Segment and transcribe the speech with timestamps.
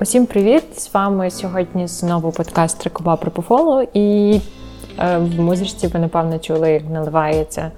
[0.00, 0.80] Усім привіт!
[0.80, 3.84] З вами сьогодні знову подкаст Трикова Пропофоло.
[3.94, 4.40] І
[4.98, 7.70] е, в музичці ви напевно чули, як наливається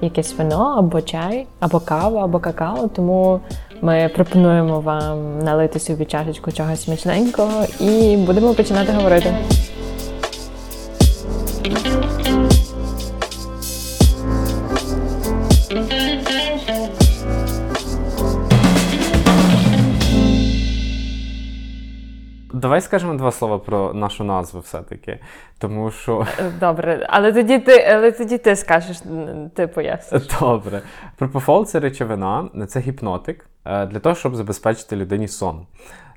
[0.00, 2.88] якесь вино або чай, або кава, або какао.
[2.88, 3.40] Тому
[3.82, 9.34] ми пропонуємо вам налити собі чашечку чогось смачненького і будемо починати говорити.
[22.76, 25.18] Давай скажемо два слова про нашу назву все-таки.
[25.58, 26.26] Тому що.
[26.38, 28.96] Е, Добре, але тоді ти, але тоді ти скажеш,
[29.54, 30.22] ти поясниш.
[30.40, 30.82] Добре.
[31.16, 35.66] Пропофол це речовина, це гіпнотик е, для того, щоб забезпечити людині сон.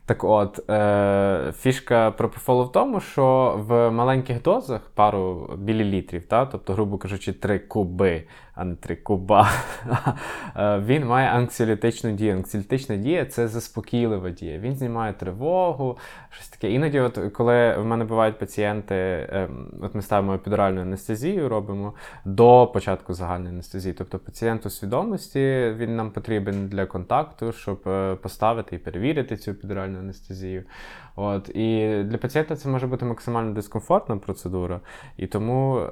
[0.06, 6.74] Так от, е, фішка пропофолу в тому, що в маленьких дозах пару мілілітрів, та, тобто,
[6.74, 8.24] грубо кажучи, 3 куби,
[8.60, 9.50] а не 3 куба,
[10.56, 12.36] е, він має анксіолітичну дію.
[12.36, 14.60] Анксіолітична дія це заспокійлива дія.
[14.60, 15.98] Він знімає тривогу,
[16.30, 16.72] щось таке.
[16.72, 19.50] Іноді, от, коли в мене бувають пацієнти, е,
[19.82, 21.94] от ми ставимо епідуральну анестезію, робимо
[22.26, 23.94] до початку загальної анестезії.
[23.94, 29.52] Тобто пацієнт у свідомості він нам потрібен для контакту, щоб е, поставити і перевірити цю
[29.52, 30.64] епідуральну анестезію.
[31.16, 34.80] От, І для пацієнта це може бути максимально дискомфортна процедура,
[35.18, 35.86] і тому е,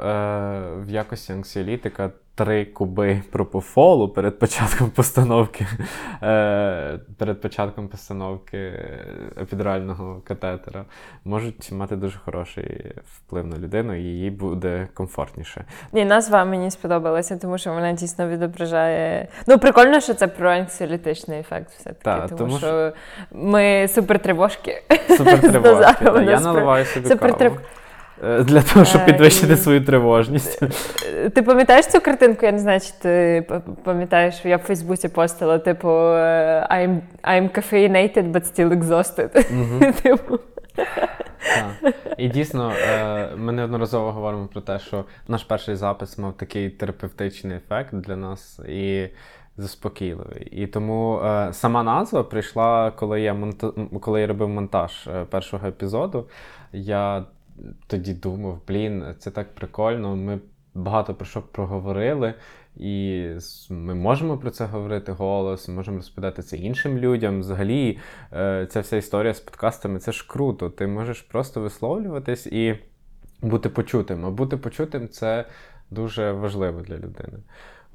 [0.77, 5.67] в якості анксіолітика три куби пропофолу перед початком постановки
[6.23, 8.57] е, перед початком постановки
[9.41, 10.85] епідурального катетера
[11.25, 15.65] можуть мати дуже хороший вплив на людину, і їй буде комфортніше.
[15.93, 19.27] Ні, назва мені сподобалася, тому що вона дійсно відображає.
[19.47, 22.03] Ну, прикольно, що це про анксіолітичний ефект, все-таки.
[22.03, 22.93] Та, тому, тому що
[23.31, 24.83] ми супертривожки.
[25.17, 26.05] Супертривожки.
[26.05, 27.65] Я наливаю собі Супертрив- каву.
[28.23, 30.63] Е, Для того, щоб Е, підвищити і- свою тривожність.
[31.15, 32.45] Е, Ти пам'ятаєш цю картинку?
[32.45, 33.45] Я не знаю, чи ти
[33.83, 39.43] пам'ятаєш, я в Фейсбуці постила, типу, I'm, I'm caffeinated, but still exhausted.
[40.01, 40.39] Типу.
[40.75, 41.93] Так.
[42.17, 42.73] І дійсно,
[43.35, 48.59] ми неодноразово говоримо про те, що наш перший запис мав такий терапевтичний ефект для нас
[48.69, 49.07] і
[49.57, 50.47] заспокійливий.
[50.51, 51.21] І тому
[51.51, 53.71] сама назва прийшла, коли я монта...
[54.01, 56.25] коли я робив монтаж першого епізоду.
[56.73, 57.23] Я
[57.87, 60.15] тоді думав, блін, це так прикольно.
[60.15, 60.39] Ми
[60.73, 62.33] багато про що проговорили.
[62.75, 63.29] І
[63.69, 67.39] ми можемо про це говорити голос, можемо розповідати це іншим людям.
[67.39, 67.99] Взагалі,
[68.33, 70.69] е, ця вся історія з подкастами це ж круто.
[70.69, 72.79] Ти можеш просто висловлюватись і
[73.41, 74.25] бути почутим.
[74.25, 75.45] А бути почутим це
[75.89, 77.39] дуже важливо для людини.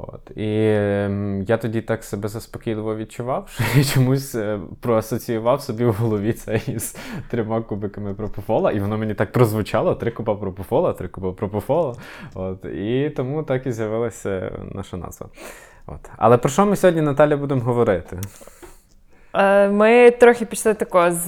[0.09, 0.37] От.
[0.37, 5.93] І ем, я тоді так себе заспокійливо відчував, що я чомусь е, проасоціював собі в
[5.93, 6.97] голові це із
[7.31, 11.95] трьома кубиками пропофола, і воно мені так прозвучало: три куба пропофола, три куба пропофола.
[12.35, 12.65] От.
[12.65, 15.27] І тому так і з'явилася наша назва.
[15.87, 16.11] От.
[16.17, 18.19] Але про що ми сьогодні, Наталя, будемо говорити?
[19.35, 21.27] Е, Ми трохи пішли тако з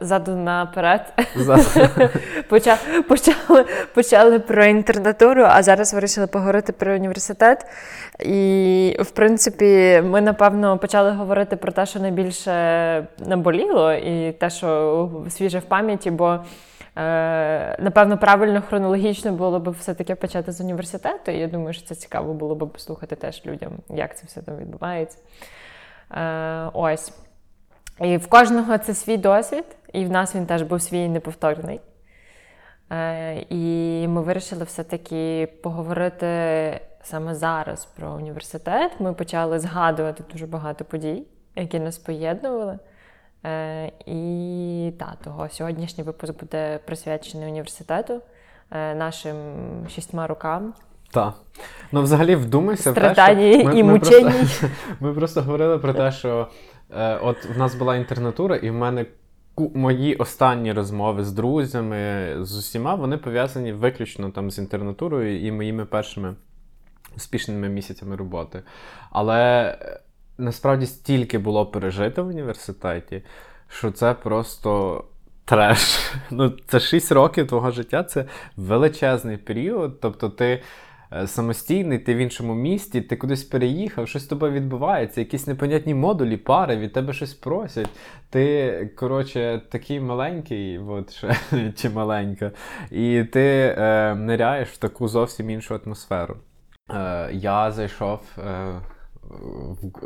[0.00, 1.12] заду наперед.
[1.36, 1.54] За-
[2.50, 3.64] Поча- почали,
[3.94, 7.66] почали про інтернатуру, а зараз вирішили поговорити про університет.
[8.20, 12.52] І, в принципі, ми, напевно, почали говорити про те, що найбільше
[13.18, 16.38] наболіло, і те, що свіже в пам'яті, бо.
[16.98, 21.30] е, Напевно, правильно хронологічно було б все-таки почати з університету.
[21.30, 24.56] І я думаю, що це цікаво було б послухати теж людям, як це все там
[24.56, 25.18] відбувається.
[26.16, 27.12] Е, Ось.
[28.00, 31.80] І в кожного це свій досвід, і в нас він теж був свій неповторний.
[32.92, 36.26] Е, і ми вирішили все-таки поговорити
[37.02, 38.92] саме зараз про університет.
[38.98, 41.22] Ми почали згадувати дуже багато подій,
[41.56, 42.78] які нас поєднували.
[43.44, 48.20] Е, і та, того сьогоднішній випуск буде присвячений університету,
[48.70, 49.36] е, нашим
[49.88, 50.74] шістьма рокам.
[51.10, 51.34] Так.
[51.92, 54.32] Ну, взагалі, вдумайся в те, що ми, і ми, просто,
[55.00, 56.48] ми просто говорили про те, що
[56.90, 59.06] е, от в нас була інтернатура, і в мене
[59.74, 65.84] мої останні розмови з друзями, з усіма, вони пов'язані виключно там з інтернатурою і моїми
[65.84, 66.34] першими
[67.16, 68.62] успішними місяцями роботи.
[69.10, 70.00] Але е,
[70.38, 73.22] насправді стільки було пережито в університеті,
[73.68, 75.04] що це просто.
[75.48, 76.12] Треш.
[76.30, 78.24] Ну, це 6 років твого життя, це
[78.56, 80.00] величезний період.
[80.00, 80.62] Тобто ти
[81.26, 86.36] самостійний, ти в іншому місті, ти кудись переїхав, щось з тобою відбувається, якісь непонятні модулі,
[86.36, 87.88] пари, від тебе щось просять.
[88.30, 91.24] Ти, коротше, такий маленький, от,
[91.76, 92.52] чи маленька,
[92.90, 96.36] і ти е, ниряєш в таку зовсім іншу атмосферу.
[96.90, 98.20] Е, я зайшов.
[98.38, 98.80] Е.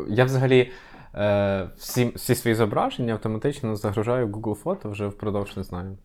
[0.08, 0.70] Я взагалі.
[1.14, 5.98] Е, всі, всі свої зображення автоматично загружаю Google Фото вже впродовж не знаю.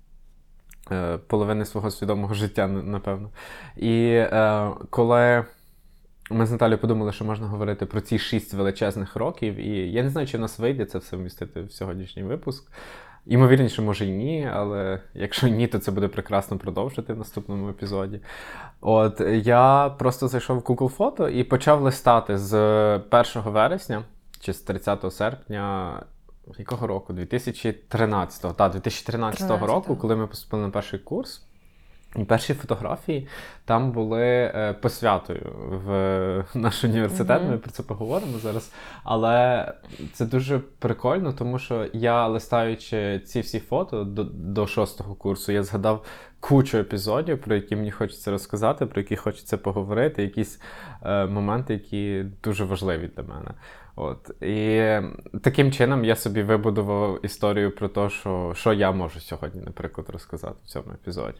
[0.91, 3.29] Е, половини свого свідомого життя, напевно.
[3.77, 5.45] І е, коли
[6.29, 10.09] ми з Наталією подумали, що можна говорити про ці шість величезних років, і я не
[10.09, 12.71] знаю, чи в нас вийде це все вмістити в сьогоднішній випуск.
[13.25, 18.19] Імовірніше, може і ні, але якщо ні, то це буде прекрасно продовжити в наступному епізоді.
[18.81, 22.57] От я просто зайшов в Google фото і почав листати з
[22.95, 24.03] 1 вересня
[24.39, 25.93] чи з 30 серпня.
[26.57, 27.13] Якого року?
[27.13, 28.53] 2013-го.
[28.53, 29.95] Так, 2013 року, 13-го.
[29.95, 31.45] коли ми поступили на перший курс.
[32.15, 33.27] І перші фотографії
[33.65, 35.53] там були е, посвятою
[35.86, 37.42] в наш університет.
[37.42, 37.51] Мгм.
[37.51, 38.71] Ми про це поговоримо зараз.
[39.03, 39.74] Але
[40.13, 45.63] це дуже прикольно, тому що я, листаючи ці всі фото до, до шостого курсу, я
[45.63, 46.06] згадав
[46.39, 50.62] кучу епізодів, про які мені хочеться розказати, про які хочеться поговорити, якісь
[51.03, 53.51] е, моменти, які дуже важливі для мене.
[53.95, 54.44] От.
[54.44, 54.92] І
[55.44, 60.56] таким чином я собі вибудував історію про те, що, що я можу сьогодні, наприклад, розказати
[60.63, 61.38] в цьому епізоді.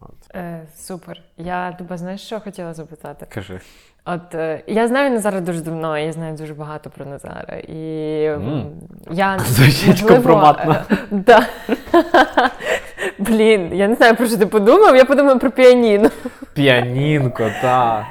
[0.00, 0.34] От.
[0.34, 1.22] Е, супер.
[1.36, 3.26] Я тебе знаєш, що хотіла запитати?
[3.34, 3.60] Кажи.
[4.04, 7.56] От е, я знаю Назара дуже давно, я знаю дуже багато про Назара.
[7.58, 8.66] І Мм.
[9.10, 10.76] я можливо, компроматно.
[10.90, 11.46] е, Да.
[13.18, 14.96] Блін, я не знаю, про що ти подумав.
[14.96, 16.10] Я подумав про піаніно.
[16.54, 18.04] Піанінко, так.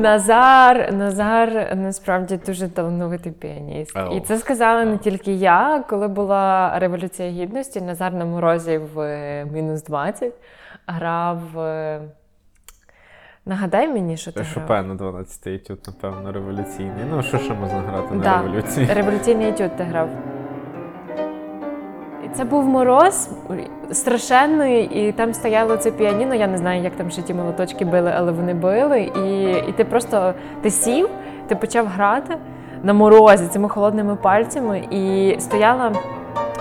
[0.00, 3.96] Назар, Назар насправді дуже талановитий піаніст.
[3.96, 4.16] Ау.
[4.16, 7.80] І це сказала не тільки я, коли була революція гідності.
[7.80, 10.32] Назар на морозі в е, мінус 20
[10.86, 11.58] грав.
[11.58, 12.00] е,
[13.46, 14.52] Нагадай мені, що ти грав.
[14.52, 17.04] Шопен 12 етюд, напевно, революційний.
[17.10, 18.42] Ну, що ще можна грати на Да.
[18.42, 18.86] революції?
[18.94, 20.08] Революційний етюд ти грав.
[22.34, 23.28] Це був мороз
[23.92, 26.34] страшенний, і там стояло це піаніно.
[26.34, 29.00] Я не знаю, як там ще ті молоточки били, але вони били.
[29.00, 31.08] І, і ти просто ти сів,
[31.48, 32.36] ти почав грати
[32.82, 35.92] на морозі цими холодними пальцями, і стояла.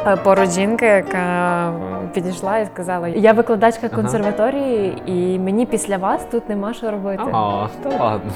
[0.08, 1.74] е, Поруч жінка, яка
[2.14, 7.24] підійшла і сказала: Я викладачка консерваторії, і мені після вас тут нема що робити.
[7.34, 8.32] А, та ладно.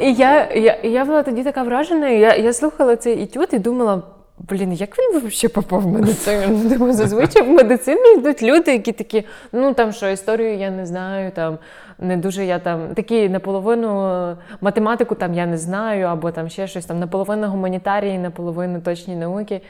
[0.00, 4.02] І я, я, я була тоді така вражена, я, я слухала цей етюд і думала.
[4.48, 6.70] Блін, як він взагалі попав в медицину?
[6.70, 11.30] Тому зазвичай в медицину йдуть люди, які такі, ну там що історію я не знаю,
[11.30, 11.58] там
[11.98, 16.86] не дуже я там такі наполовину математику там я не знаю, або там ще щось
[16.86, 19.60] там наполовину гуманітарії, наполовину точні науки.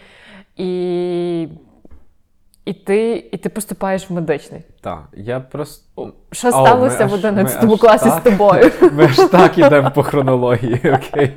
[0.57, 1.49] І,
[2.65, 4.61] і, ти, і ти поступаєш в медичний.
[4.81, 6.13] Так, я просто.
[6.33, 8.21] Що О, сталося ми в аж- 11 ми класі так?
[8.21, 8.71] з тобою?
[8.93, 11.37] Ми ж так ідемо по хронології, окей.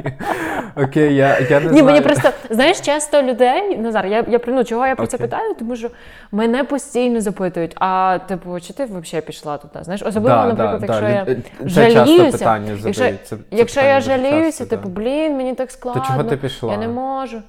[0.75, 1.85] Окей, я, я не Ні, знаю.
[1.85, 5.55] мені просто знаєш, часто людей Назар, я, я ну, чого я про це питаю?
[5.59, 5.89] Тому що
[6.31, 9.83] мене постійно запитують: а типу, чи ти взагалі пішла туди?
[9.83, 13.13] Знаєш, особливо, Да, наприклад, да, якщо да, я е, це часто жаліюся, питання якщо, це-
[13.23, 15.01] це якщо питання я жаліюся, часто, типу, да.
[15.01, 16.01] блін, мені так складно.
[16.01, 16.71] То чого ти пішла?
[16.71, 17.41] Я не можу.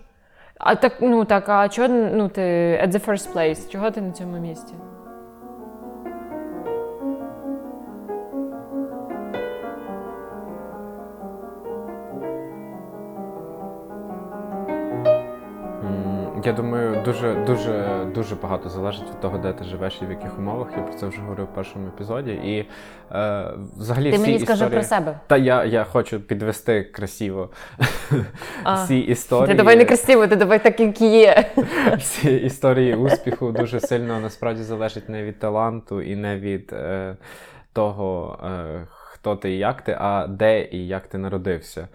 [0.58, 2.40] А так, ну так, а чого ну ти
[2.84, 3.70] at the first place?
[3.70, 4.74] Чого ти на цьому місці?
[16.46, 20.38] Я думаю, дуже, дуже, дуже багато залежить від того, де ти живеш і в яких
[20.38, 20.68] умовах.
[20.76, 22.30] Я про це вже говорив в першому епізоді.
[22.30, 22.68] І
[23.12, 24.74] е, взагалі Ти всі мені скажи історії...
[24.74, 25.18] про себе.
[25.26, 27.50] Та я, я хочу підвести красиво
[28.64, 28.84] А.
[28.84, 29.48] всі історії.
[29.48, 31.50] Ти давай не красиво, ти давай так, як є.
[31.98, 37.16] Всі історії успіху дуже сильно насправді залежать не від таланту і не від е,
[37.72, 41.88] того, е, хто ти і як ти, а де і як ти народився.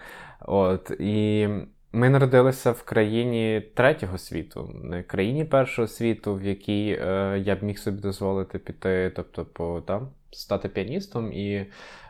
[0.46, 1.48] От і
[1.94, 7.64] ми народилися в країні третього світу, не країні першого світу, в якій е, я б
[7.64, 11.34] міг собі дозволити піти, тобто по там стати піаністом.
[11.34, 11.66] І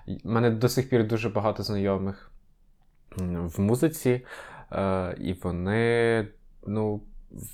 [0.08, 2.32] в мене до сих пір дуже багато знайомих
[3.18, 4.26] в музиці,
[4.72, 6.28] е, і вони,
[6.68, 7.02] ну.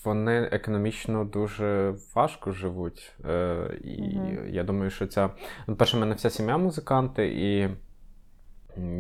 [0.03, 3.11] Вони економічно дуже важко живуть.
[3.25, 4.49] Е, і Мгм.
[4.49, 5.29] я думаю, що ця.
[5.67, 7.69] Ну, перше, в мене вся сім'я музиканти, і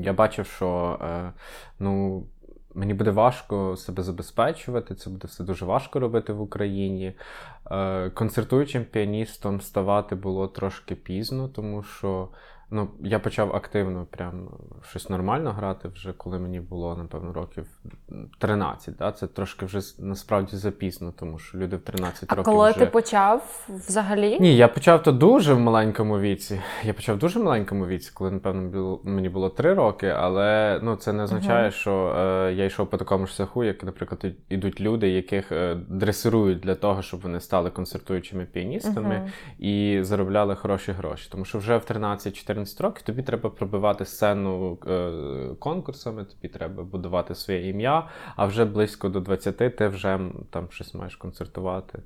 [0.01, 1.33] я бачив, що е,
[1.79, 2.23] ну,
[2.77, 7.13] мені буде важко себе забезпечувати, це буде все дуже важко робити в Україні.
[7.71, 12.29] Е, концертуючим піаністом ставати було трошки пізно, тому що
[12.71, 14.49] ну, я почав активно прям
[14.89, 17.65] щось нормально грати, вже коли мені було, напевно, років
[18.37, 18.95] 13.
[18.95, 19.11] Да?
[19.11, 22.53] Це трошки вже насправді запізно, тому що люди в 13 А років.
[22.53, 22.79] коли вже...
[22.79, 24.37] ти почав взагалі?
[24.39, 26.61] Ні, я почав то дуже в маленькому віці.
[26.83, 30.95] Я почав в дуже маленькому віці, коли, напевно, було, мені було три роки, але ну,
[30.95, 31.71] це не означає, Ага.
[31.71, 36.59] що е, я йшов по такому ж шляху, як, наприклад, ідуть люди, яких е, дресирують
[36.59, 39.29] для того, щоб вони стали концертуючими піаністами Мгм.
[39.59, 41.27] і заробляли хороші гроші.
[41.31, 47.35] Тому що вже в 13-14 років тобі треба пробивати сцену е, конкурсами, тобі треба будувати
[47.35, 51.99] своє ім'я, а вже близько до 20 ти вже там щось маєш концертувати.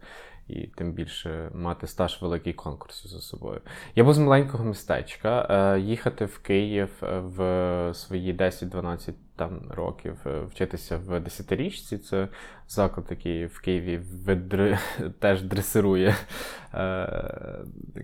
[0.47, 3.61] і тим більше мати стаж великий конкурсів за собою.
[3.95, 5.47] Я був з маленького містечка.
[5.49, 10.15] Е, їхати в Київ е, в свої 10-12 там років
[10.49, 11.97] вчитися в десятирічці.
[11.97, 12.27] Це
[12.67, 14.79] заклад, який в Києві видр...
[15.19, 16.15] теж дресирує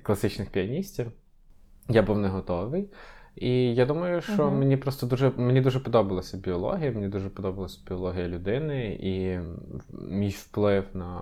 [0.04, 1.12] класичних піаністів.
[1.90, 2.90] Я був не готовий.
[3.36, 4.60] І я думаю, що Мгм.
[4.60, 9.40] мені просто дуже мені дуже подобалася біологія, мені дуже подобалася біологія людини, і
[10.10, 11.22] мій вплив на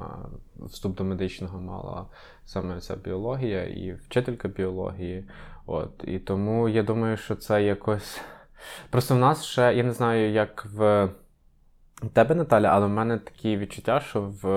[0.59, 2.05] вступ до медичного мала
[2.45, 5.23] саме ця біологія і вчителька біології.
[5.65, 8.21] От і тому я думаю, що це якось.
[8.89, 11.09] Просто в нас ще, я не знаю, як в
[12.13, 14.47] тебе, Наталя, але в мене такі відчуття, що в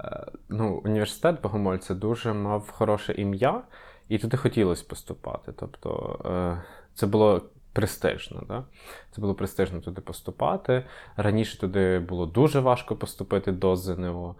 [0.00, 3.62] е, ну, університет Богомольця дуже мав хороше ім'я,
[4.08, 5.52] і туди хотілося поступати.
[5.56, 6.62] Тобто е,
[6.94, 8.42] це було престижно.
[8.48, 8.64] Да?
[9.10, 10.84] Це було престижно туди поступати.
[11.16, 14.34] Раніше туди було дуже важко поступити до ЗНО.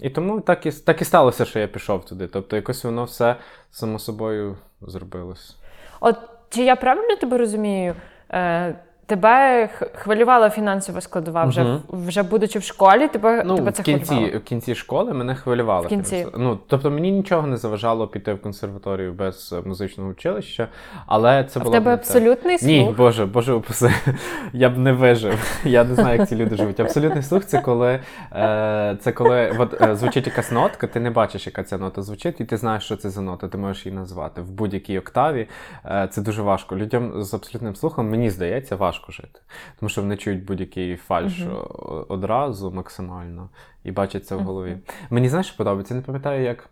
[0.00, 2.26] І тому так і, так і сталося, що я пішов туди.
[2.26, 3.36] Тобто, якось воно все
[3.70, 5.56] само собою зробилось.
[6.00, 6.16] От
[6.50, 7.94] чи я правильно тебе розумію?
[8.30, 8.74] Е,
[9.06, 14.06] тебе хвилювала фінансова складова вже, в- вже будучи в школі, тебе, Ну, тебе в кінці,
[14.14, 14.38] хвилювало?
[14.38, 15.86] в кінці школи мене хвилювало.
[15.86, 16.26] В кінці.
[16.38, 20.68] Ну, тобто мені нічого не заважало піти в консерваторію без е, музичного училища,
[21.06, 21.70] але це А було.
[21.70, 22.00] б тебе не те.
[22.02, 22.70] абсолютний слух?
[22.70, 23.90] Ні, Боже, Боже, упаси.
[24.52, 25.58] Я б не вижив.
[25.64, 26.80] Я не знаю, як ці люди живуть.
[26.80, 28.00] Абсолютний слух це коли,
[28.32, 32.40] е, це коли от, е, звучить якась нотка, ти не бачиш, яка ця нота звучить,
[32.40, 34.40] і ти знаєш, що це за нота, ти можеш її назвати.
[34.40, 35.48] В будь-якій октаві
[35.86, 36.76] е, це дуже важко.
[36.76, 39.40] Людям з абсолютним слухом, мені здається, важко жити.
[39.80, 43.50] Тому що вони чують будь-який фальш о- одразу максимально
[43.84, 44.70] і бачать це в голові.
[44.70, 44.82] Мгм.
[45.10, 45.94] Мені знаєш, що подобається?
[45.94, 46.70] Не пам'ятаю, як.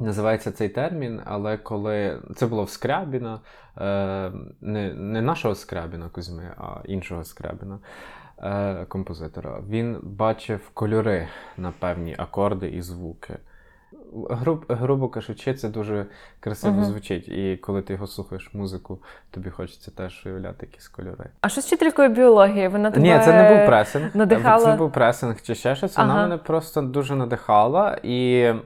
[0.00, 3.40] Називається цей термін, але коли це було в Скрябіна,
[3.78, 7.78] е, не, не нашого Скрябіна Кузьми, а іншого Скрябіна,
[8.38, 13.38] е, композитора, він бачив кольори на певні акорди і звуки.
[14.30, 16.06] Груб, грубо кажучи, це дуже
[16.40, 16.84] красиво Мгм.
[16.84, 17.28] звучить.
[17.28, 18.98] І коли ти його слухаєш музику,
[19.30, 21.24] тобі хочеться теж уявляти якісь кольори.
[21.40, 22.68] А що з вчителькою біології?
[22.68, 23.02] Вона тебе...
[23.02, 24.10] Ні, це не був пресинг.
[24.14, 24.64] надихала?
[24.64, 25.96] Це не був пресинг чи ще щось.
[25.96, 26.22] Вона Ага.
[26.22, 27.98] мене просто дуже надихала.
[28.02, 28.56] І е,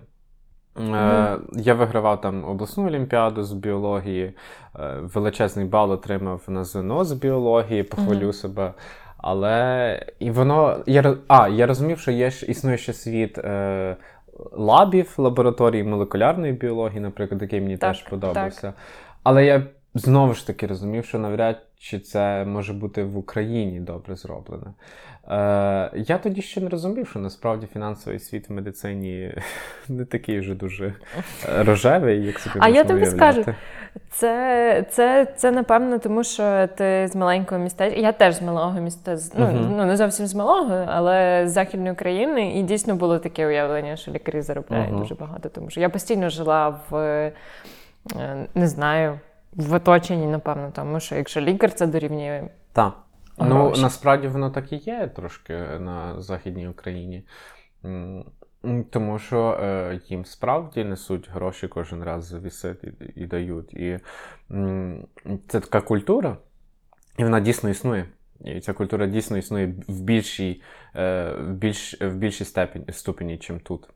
[0.76, 1.42] Мгм.
[1.52, 4.24] я вигравав там обласну олімпіаду з біології,
[4.80, 8.32] е, величезний бал отримав на ЗНО з біології, похвалю Мгм.
[8.32, 8.72] себе.
[9.16, 10.76] Але і воно.
[10.86, 13.38] Я, а, я розумів, що є ж існує ще світ.
[13.38, 13.96] Е,
[14.52, 18.72] Лабів лабораторії молекулярної біології, наприклад, який мені Так, теж подобався.
[19.22, 24.16] Але я знову ж таки розумів, що навряд чи це може бути в Україні добре
[24.16, 24.74] зроблено.
[25.28, 29.34] Е, я тоді ще не розумів, що насправді фінансовий світ в медицині
[29.88, 30.94] не такий вже дуже
[31.58, 33.42] рожевий, як собі А я тобі уявляти.
[33.42, 33.58] скажу,
[34.10, 38.00] Це, це, це напевно, тому що ти з маленького містечка.
[38.00, 39.76] Я теж з малого міста, ну, Мгм.
[39.76, 42.58] ну не зовсім з малого, але з Західної України.
[42.58, 45.00] І дійсно було таке уявлення, що лікарі заробляють Мгм.
[45.00, 45.48] дуже багато.
[45.48, 47.32] Тому що я постійно жила в е,
[48.54, 49.18] не знаю,
[49.52, 52.48] в оточенні, напевно, тому що якщо лікар це дорівнює.
[52.72, 52.94] Так.
[53.38, 57.26] Ну, насправді воно так і є трошки на Західній Україні.
[58.90, 63.74] Тому що е, їм справді несуть гроші кожен раз за візит і, і дають.
[63.74, 63.98] І
[64.50, 65.06] м,
[65.48, 66.36] це така культура,
[67.18, 68.06] і вона дійсно існує.
[68.44, 70.62] І ця культура дійсно існує в більшій,
[70.96, 73.88] е, в більш, в більшій степені, ступені, чим тут.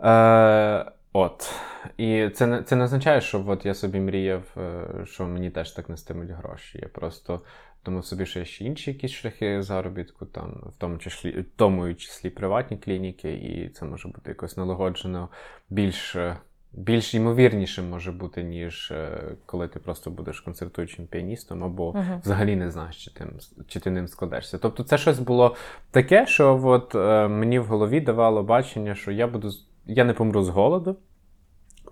[0.00, 1.54] Е, от.
[1.96, 5.70] І це не, це не означає, що от я собі мріяв, е, що мені теж
[5.72, 6.78] так нестимуть гроші.
[6.82, 7.40] Я просто
[7.84, 11.94] думав собі, що є ще інші якісь шляхи заробітку, там, в тому числі, в тому
[11.94, 15.28] числі приватні клініки, і це може бути якось налагоджено
[15.70, 16.16] більш.
[16.16, 16.36] е,
[16.72, 22.20] Більш ймовірнішим може бути, ніж е, коли ти просто будеш концертуючим піаністом, або Мгм.
[22.24, 23.26] взагалі не знаєш, чи ти,
[23.68, 24.58] чи ти ним складешся.
[24.58, 25.56] Тобто, це щось було
[25.90, 29.50] таке, що от, е, мені в голові давало бачення, що я буду
[29.86, 30.96] я не помру з голоду.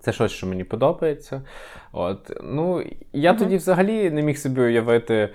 [0.01, 1.41] Це щось, що мені подобається.
[1.91, 2.31] От.
[2.43, 3.39] Ну, я Мгм.
[3.43, 5.29] тоді взагалі не міг собі уявити,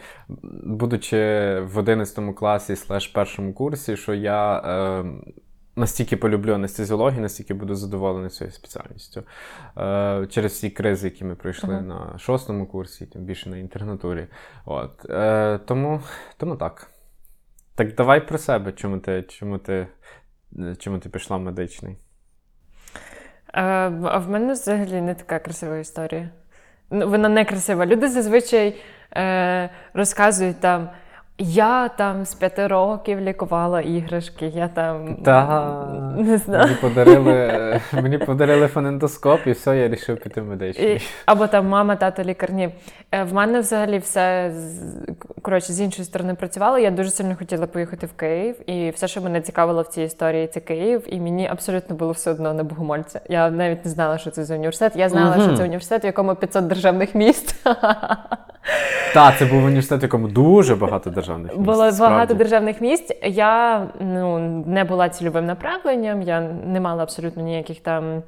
[0.65, 1.17] будучи
[1.61, 5.05] в 11 класі слеш першому курсі, що я е,
[5.77, 9.23] настільки полюблю анестезіологію, настільки буду задоволений цією спеціальністю.
[9.79, 11.87] Е, через всі кризи, які ми пройшли Мгм.
[11.89, 14.27] на шостому курсі, тим більше на інтернатурі.
[14.65, 15.11] От.
[15.11, 16.01] Е, тому,
[16.37, 16.91] тому так.
[17.75, 19.87] Так давай про себе, чому ти, чому ти,
[20.79, 21.97] чому ти пішла в медичний?
[23.55, 26.29] А в мене взагалі не така красива історія.
[26.91, 27.87] Ну, Вона не красива.
[27.87, 28.77] Люди зазвичай
[29.17, 30.89] е, розказують там.
[31.39, 35.87] Я там з п'яти років лікувала іграшки, я там Та.
[36.17, 36.65] не знаю.
[36.65, 41.09] Мені подарили, мені подарили фонендоскоп, і все, я вирішив піти в медичний.
[41.27, 42.75] Або там мама, тато, лікарні.
[43.13, 44.53] Е, В мене взагалі все
[45.43, 46.79] коротше, з іншої сторони працювало.
[46.79, 50.47] Я дуже сильно хотіла поїхати в Київ, і все, що мене цікавило в цій історії,
[50.47, 51.03] це Київ.
[51.15, 53.21] І мені абсолютно було все одно на Богомольця.
[53.29, 54.93] Я навіть не знала, що це за університет.
[54.97, 55.47] Я знала, Мгм.
[55.47, 57.57] що це університет, в якому 500 державних міст.
[59.15, 61.65] Так, це був університет, в якому дуже багато державних місць.
[61.65, 62.01] Було справді.
[62.01, 63.13] багато державних місць.
[63.23, 68.23] Я ну, не була цільовим направленням, я не мала абсолютно ніяких там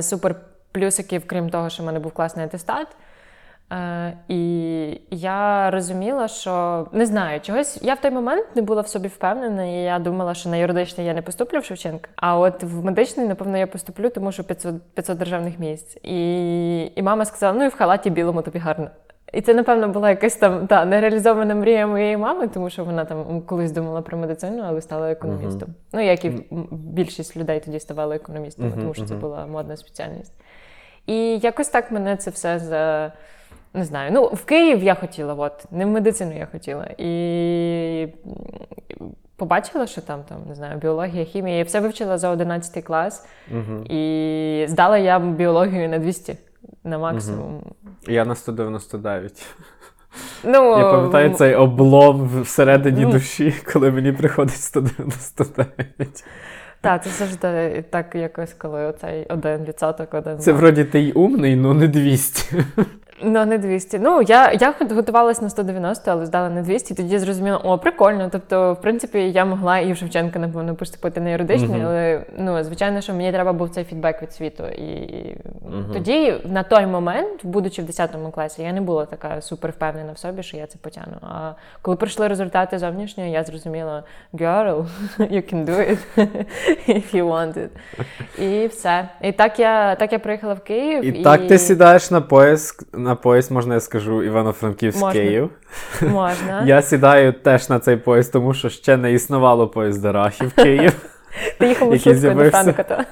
[0.00, 2.86] суперплюсиків, крім того, що в мене був класний атестат.
[3.72, 8.88] Е, і я розуміла, що не знаю, чогось я в той момент не була в
[8.88, 12.10] собі впевнена, і я думала, що на юридичний я не поступлю в Шевченка.
[12.16, 15.96] А от в медичний, напевно, я поступлю, тому що 500, 500 державних місць.
[16.02, 18.90] І, і мама сказала: ну і в халаті білому тобі гарно.
[19.34, 23.40] І це, напевно, була якась там та нереалізована мрія моєї мами, тому що вона там
[23.40, 25.68] колись думала про медицину, але стала економістом.
[25.92, 26.32] Ну, як і
[26.70, 30.32] більшість людей тоді ставали економістами, Мгм, тому що це була модна спеціальність.
[31.06, 33.12] І якось так мене це все за.
[33.74, 34.10] Не знаю.
[34.12, 36.88] Ну, в Київ я хотіла, от, не в медицину я хотіла.
[36.98, 38.08] І
[39.36, 41.56] побачила, що там, там, не знаю, біологія, хімія.
[41.58, 43.26] Я все вивчила за 11 клас.
[43.50, 43.86] Мгм.
[43.86, 46.36] І здала я біологію на 200
[46.84, 47.62] на максимум.
[48.06, 49.46] Я на 199.
[50.44, 53.12] Ну, Я пам'ятаю цей облом всередині Ну.
[53.12, 56.24] душі, коли мені приходить 199.
[56.80, 60.38] Так, це завжди так якось, коли оцей один відсоток, один.
[60.38, 62.56] Це вроді ти й умний, ну не 200.
[63.24, 63.98] Ну, не 200.
[63.98, 68.28] Ну, я, я готувалась на 190, але здала на 200, тоді зрозуміла, о, прикольно.
[68.32, 71.86] Тобто, в принципі, я могла і в Шевченка, напевно, поступити на юридичний, Мгм.
[71.86, 74.64] але ну, звичайно, що мені треба був цей фідбек від світу.
[74.66, 75.36] І
[75.68, 75.86] Мгм.
[75.92, 80.18] тоді, на той момент, будучи в 10 класі, я не була така супер впевнена в
[80.18, 81.16] собі, що я це потягну.
[81.22, 81.52] А
[81.82, 84.02] коли прийшли результати зовнішньої, я зрозуміла,
[84.34, 84.86] girl,
[85.18, 85.98] you can do it
[86.88, 87.68] if you want it.
[88.42, 89.08] І все.
[89.22, 91.04] І так я, так я приїхала в Київ.
[91.04, 95.20] І так ти сідаєш на поїзд, на поїзд, можна я скажу, Івано-Франківськ Можна.
[95.20, 95.50] Київ.
[96.02, 96.62] Можна.
[96.66, 100.92] Я сідаю теж на цей поїзд, тому що ще не існувало поїзда Рахів Київ.
[101.58, 102.50] Ти їхав маршруткою до.
[102.50, 103.04] Франка.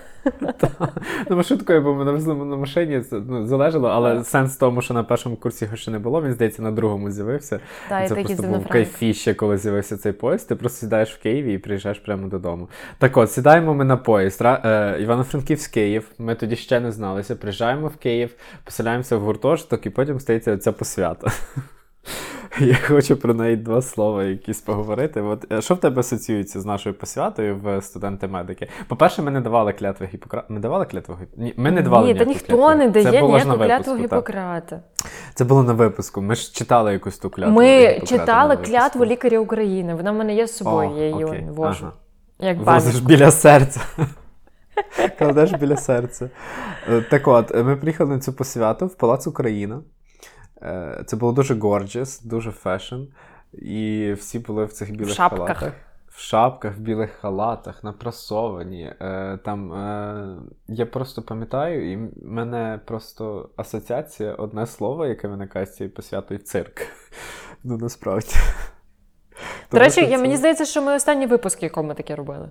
[1.31, 4.95] Ну, маршруткою, бо ми навезли на машині, це ну, залежало, але сенс в тому, що
[4.95, 7.61] на першому курсі його ще не було, він здається, на другому з'явився.
[7.89, 10.49] Та, це просто був кайфіще, коли з'явився цей поїзд.
[10.49, 12.69] Ти просто сідаєш в Києві і приїжджаєш прямо додому.
[12.99, 14.43] Так от, сідаємо ми на поїзд.
[14.43, 16.09] Е, Івано-Франківськ Київ.
[16.19, 17.37] Ми тоді ще не зналися.
[17.37, 18.31] Приїжджаємо в Київ,
[18.65, 21.33] поселяємося в гуртожиток, і потім стається ця посвята.
[22.61, 25.21] Я хочу про неї два слова якісь поговорити.
[25.21, 28.69] От, е, що в тебе асоціюється з нашою посвятою в студенти-медики?
[28.89, 30.47] По-перше, ми не давали клятви Гіппократа.
[30.49, 32.75] Ми давали клятву Гіп- Ні, ми не давали Ні, та ніхто клятви.
[32.75, 33.97] не дає ніяку клятву.
[33.97, 34.81] Гіппократа.
[35.35, 36.23] Це було на випуску.
[36.23, 37.55] Ми ж читали якусь ту клятву.
[37.55, 39.95] Ми Гіппократа читали клятву лікаря України.
[39.95, 41.47] Вона в мене є з собою, О, я її окей.
[41.51, 41.87] вожу.
[41.87, 41.93] Ага.
[42.51, 43.81] Як Возиш біля серця.
[45.19, 46.31] Кладеш біля серця.
[46.93, 49.81] Е, Так от, ми приїхали на цю посвяту в Палац Україна.
[50.63, 53.01] Е, Це було дуже gorgeous, дуже fashion.
[53.53, 55.39] І всі були в цих білих шапках.
[55.39, 55.73] халатах.
[56.09, 58.95] В шапках, в білих халатах, напрасовані.
[59.01, 60.37] Е, Там е,
[60.69, 66.41] я просто пам'ятаю, і в мене просто асоціація, одне слово, яке виникає з цією посвятою
[66.41, 66.81] цирк.
[67.65, 68.35] Ну, насправді.
[69.73, 72.51] До речі, я, мені здається, що ми останній випуск, якому таке робили.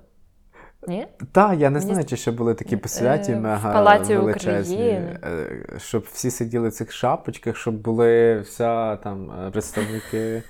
[0.88, 1.08] Ні?
[1.32, 5.20] Так, я не Мені знаю, чи ще були такі посвяті Е, в мега величезні, України.
[5.24, 10.44] е, щоб всі сиділи в цих шапочках, щоб були вся там е, представники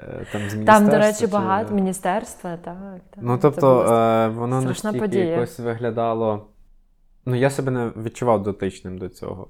[0.00, 0.64] е, там з.
[0.66, 2.76] Там, до речі, чи- багато міністерства, так.
[3.10, 3.18] так.
[3.24, 5.24] Ну, тобто, е, воно настільки подія.
[5.24, 6.46] якось виглядало.
[7.26, 9.46] Ну, я себе не відчував дотичним до цього.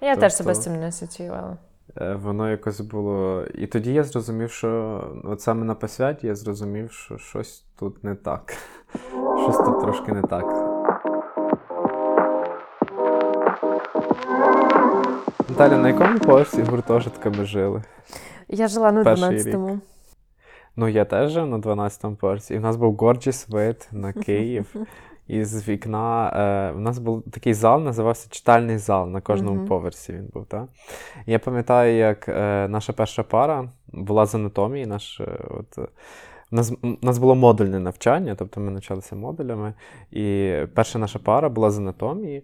[0.00, 1.56] Я теж себе з тобто- цим не асоціювала.
[2.00, 3.44] Е, Воно якось було.
[3.54, 8.14] І тоді я зрозумів, що от саме на посвяті я зрозумів, що щось тут не
[8.14, 8.54] так.
[9.48, 10.44] Щось тут трошки не так.
[15.48, 17.82] Наталя, на якому поверсі гуртожитка ми жили?
[18.48, 19.80] Я жила на Перший 12-му.
[20.76, 24.74] Ну, я теж жив на 12-му поверсі, і в нас був gorgeous вид на Київ.
[25.26, 29.66] І з вікна е, у нас був такий зал, називався читальний зал на кожному Мгм.
[29.66, 30.46] поверсі він був.
[30.46, 30.64] Так?
[31.26, 34.86] І я пам'ятаю, як е, наша перша пара була з анатомії.
[34.86, 35.88] Наш, е, от,
[36.50, 39.74] у нас, нас було модульне навчання, тобто ми навчалися модулями.
[40.12, 42.42] І перша наша пара була з анатомії.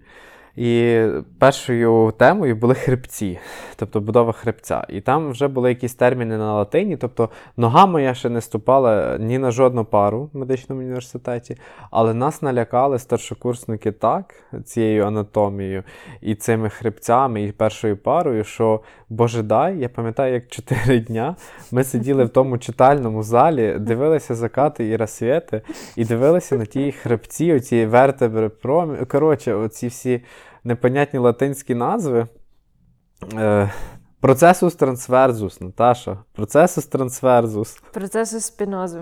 [0.56, 1.02] І
[1.38, 3.38] першою темою були хребці,
[3.76, 4.86] тобто будова хребця.
[4.88, 6.96] І там вже були якісь терміни на латині.
[6.96, 11.56] Тобто нога моя ще не ступала ні на жодну пару в медичному університеті,
[11.90, 15.82] але нас налякали старшокурсники так цією анатомією
[16.20, 21.36] і цими хребцями, і першою парою, що боже дай, я пам'ятаю, як чотири дня
[21.72, 25.62] ми сиділи в тому читальному залі, дивилися закати і розсвіти,
[25.96, 28.96] і дивилися на ті хребці, оці вертебри, промі...
[29.04, 30.22] коротше, оці всі
[30.64, 32.26] непонятні латинські назви.
[33.34, 33.70] Е,
[34.20, 36.18] Процесус трансверзус, Наташа.
[36.32, 37.76] Процесус трансверзус.
[37.92, 39.00] Процесу спінозу.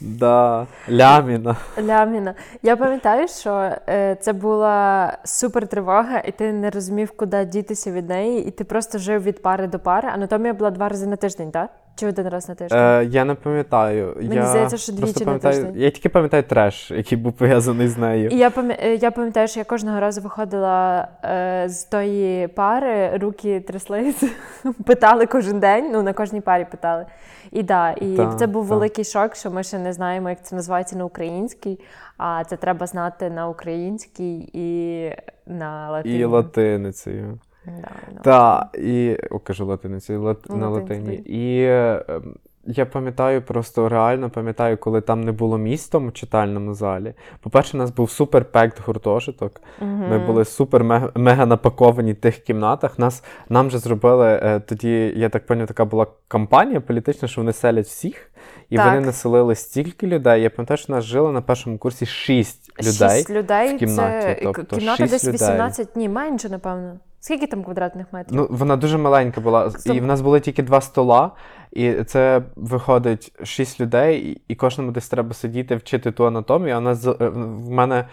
[0.00, 0.66] Да.
[0.90, 1.56] Ляміна.
[1.78, 2.34] Ляміна.
[2.62, 8.08] Я пам'ятаю, що е, це була супер тривога, і ти не розумів, куди дітися від
[8.08, 10.08] неї, і ти просто жив від пари до пари.
[10.08, 11.70] Анатомія була два рази на тиждень, так?
[11.96, 12.78] Чи один раз на тиждень?
[12.78, 14.14] Е, я не пам'ятаю.
[14.16, 15.72] Мені я здається, що двічі на пам'ятаю- тиждень.
[15.76, 18.28] Я тільки пам'ятаю треш, який був пов'язаний з нею.
[18.30, 23.16] І я пам'я- е, я пам'ятаю, що я кожного разу виходила е, з тої пари,
[23.16, 24.24] руки тряслись,
[24.86, 27.06] питали кожен день, ну на кожній парі питали.
[27.52, 28.70] І да, і Так, це був так.
[28.70, 31.80] великий шок, що ми ще не знаємо, як це називається на українській,
[32.18, 35.10] а це треба знати на українській і
[35.46, 36.18] на латині.
[36.18, 37.38] І латиницею.
[37.66, 38.20] Да.
[38.22, 40.50] Так, і о, кажу латиницею, лат...
[40.50, 41.14] На латині.
[41.14, 42.34] І е, ем,
[42.66, 47.14] я пам'ятаю, просто реально пам'ятаю, коли там не було місць в читальному залі.
[47.40, 49.60] По-перше, у нас був супер пект гуртожиток.
[49.80, 52.98] Ми були супер мега, напаковані в тих кімнатах.
[52.98, 57.52] Нас, нам же зробили е, тоді, я так пам'ятаю, така була кампанія політична, що вони
[57.52, 58.30] селять всіх,
[58.70, 58.86] і Так.
[58.86, 60.42] вони населили стільки людей.
[60.42, 63.16] Я пам'ятаю, що нас жило на першому курсі шість людей.
[63.18, 65.34] Шість людей в кімнаті, це тобто кімната шість десь людей.
[65.34, 66.98] 18, ні, менше, напевно.
[67.26, 68.36] Скільки там квадратних метрів?
[68.36, 69.70] Ну, вона дуже маленька була.
[69.70, 69.96] Стоп.
[69.96, 71.30] І в нас були тільки два стола,
[71.72, 76.76] і це виходить шість людей, і- кожному десь треба сидіти, вчити ту анатомію.
[76.76, 78.04] А з- е, в мене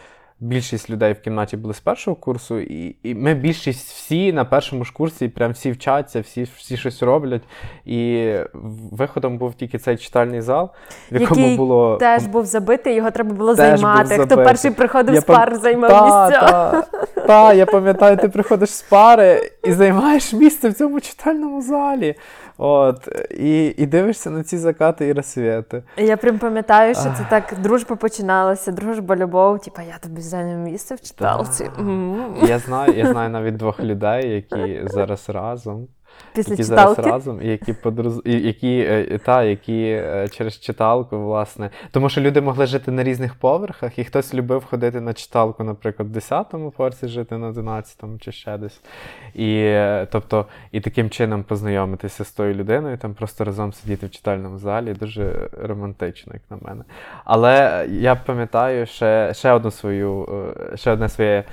[0.43, 4.85] більшість людей в кімнаті були з першого курсу, і, і ми більшість всі на першому
[4.85, 7.41] ж курсі, прям всі вчаться, всі, всі щось роблять.
[7.85, 8.31] І
[8.91, 10.69] виходом був тільки цей читальний зал,
[11.11, 11.97] в якому Який було.
[11.97, 14.17] Теж був забитий, його треба було Теж займати.
[14.17, 16.41] Хто перший приходив Я з пар, пам- займав та, місця.
[17.15, 22.15] Та, та, я пам'ятаю, ти приходиш з пари і займаєш місце в цьому читальному залі.
[22.57, 25.83] От, і, і дивишся на ці закати і розсвіти.
[25.97, 29.59] Я прям пам'ятаю, що це так дружба починалася, дружба, любов.
[29.59, 31.69] Типа, я тобі зайняв місце в читалці.
[32.47, 35.87] Я знаю, я знаю навіть двох людей, які зараз разом.
[36.35, 38.21] Після які зараз разом, і які подруз...
[38.25, 41.69] і які, е, та, які е, через читалку, власне.
[41.91, 46.09] Тому що люди могли жити на різних поверхах, і хтось любив ходити на читалку, наприклад,
[46.15, 48.81] в 10-му поверсі, жити на 11-му чи ще десь.
[49.33, 54.11] І, е, тобто, і таким чином познайомитися з тою людиною, там просто разом сидіти в
[54.11, 56.83] читальному залі, дуже романтично, як на мене.
[57.25, 60.27] Але я пам'ятаю ще, ще одну свою,
[60.75, 61.43] ще одне своє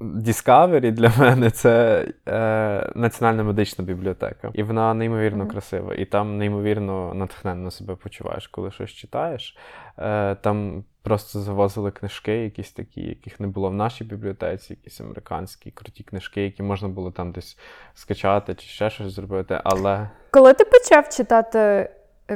[0.00, 4.50] Discovery для мене це е, Національна медична бібліотека.
[4.54, 5.52] І вона неймовірно Мгм.
[5.52, 5.94] красива.
[5.94, 9.56] І там неймовірно натхненно себе почуваєш, коли щось читаєш.
[9.98, 15.70] Е, там просто завозили книжки, якісь такі, яких не було в нашій бібліотеці, якісь американські
[15.70, 17.58] круті книжки, які можна було там десь
[17.94, 19.60] скачати чи ще щось зробити.
[19.64, 21.90] Але Коли ти почав читати,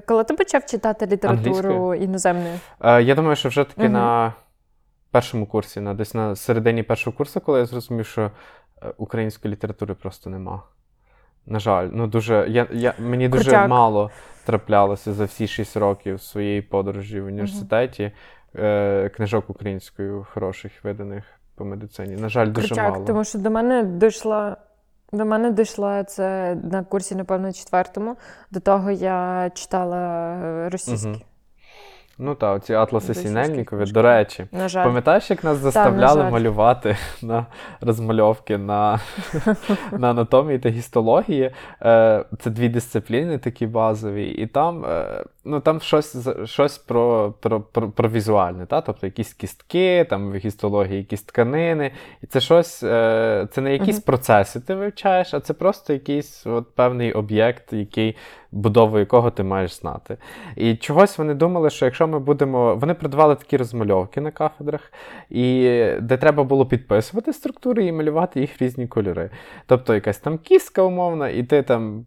[0.07, 1.95] коли ти почав читати літературу Англійською?
[1.95, 2.55] іноземною?
[2.81, 3.93] е, я думаю, що вже таки Мгм.
[3.93, 4.33] на
[5.17, 8.31] першому курсі, на десь на середині першого курсу, коли я зрозумів, що
[8.83, 10.63] е, української літератури просто нема.
[11.47, 13.69] На жаль, ну дуже я, я мені дуже Крутяк.
[13.69, 14.11] мало
[14.45, 18.13] траплялося за всі шість років своєї подорожі в університеті
[18.57, 21.25] е, книжок українською хороших виданих
[21.55, 22.17] по медицині.
[22.17, 23.05] На жаль, дуже Крутяк, мало.
[23.05, 24.57] тому що до мене дійшла.
[25.13, 28.17] До мене дійшла це на курсі, напевно, четвертому.
[28.51, 29.99] До того я читала
[30.35, 31.09] е, російські.
[31.09, 31.21] Мгм.
[32.19, 34.47] Ну так, ці атласи Сінельнікові, до речі.
[34.53, 34.85] На жаль.
[34.85, 36.31] Пам'ятаєш, як нас заставляли жаль.
[36.31, 37.47] малювати на
[37.81, 39.01] розмальовки на,
[39.93, 41.51] на анатомії та гістології?
[41.83, 47.61] Е, Це дві дисципліни такі базові, і там, е, ну, там щось, щось про, про,
[47.61, 48.81] про, про візуальне, та?
[48.81, 51.91] тобто якісь кістки, там в гістології якісь тканини.
[52.23, 54.03] І це щось, е, це не якісь Мгм.
[54.07, 58.17] процеси ти вивчаєш, а це просто якийсь от, певний об'єкт, який
[58.53, 60.17] будову якого ти маєш знати.
[60.57, 62.77] І чогось вони думали, що якщо ми будемо.
[62.77, 64.93] Вони продавали такі розмальовки на кафедрах,
[65.31, 65.63] і
[66.01, 69.31] де треба було підписувати структури і малювати їх в різні кольори.
[69.67, 72.07] Тобто якась там кістка умовна, і ти там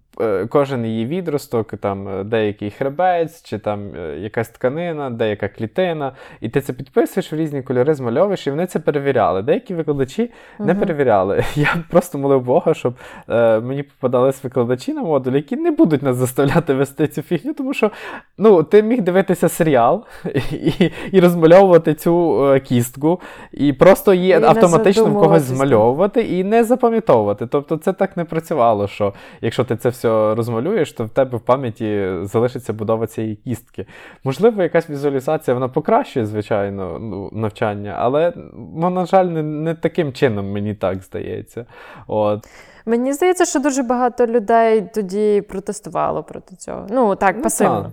[0.50, 6.12] кожен її відросток, там е, деякий хребець, чи там е, якась тканина, деяка клітина.
[6.42, 9.42] І ти це підписуєш в різні кольори, змальовуєш, і вони це перевіряли.
[9.42, 11.44] Деякі викладачі не перевіряли.
[11.56, 12.94] Я просто молив Бога, щоб
[13.30, 17.74] е, мені попадались викладачі на модуль, які не будуть нас заставляти вести цю фігню, тому
[17.74, 17.92] що
[18.38, 20.06] ну, ти міг дивитися серіал
[20.52, 26.44] і, і розмальовувати цю е, кістку, і просто її І автоматично в когось змальовувати і
[26.44, 27.48] не запам'ятовувати.
[27.48, 31.42] Тобто це так не працювало, що якщо ти це все розмалюєш, то в тебе в
[31.42, 33.86] пам'яті залишиться будова цієї кістки.
[34.24, 38.34] Можливо, якась візуалізація вона покращує, звичайно, ну, навчання, але,
[38.76, 41.66] ну, на жаль, не, не таким чином мені так здається.
[42.08, 42.48] От.
[42.86, 46.88] Мені здається, що дуже багато людей тоді протестувало проти цього.
[46.90, 47.84] Ну, так, Ну, пасивно.
[47.84, 47.92] так.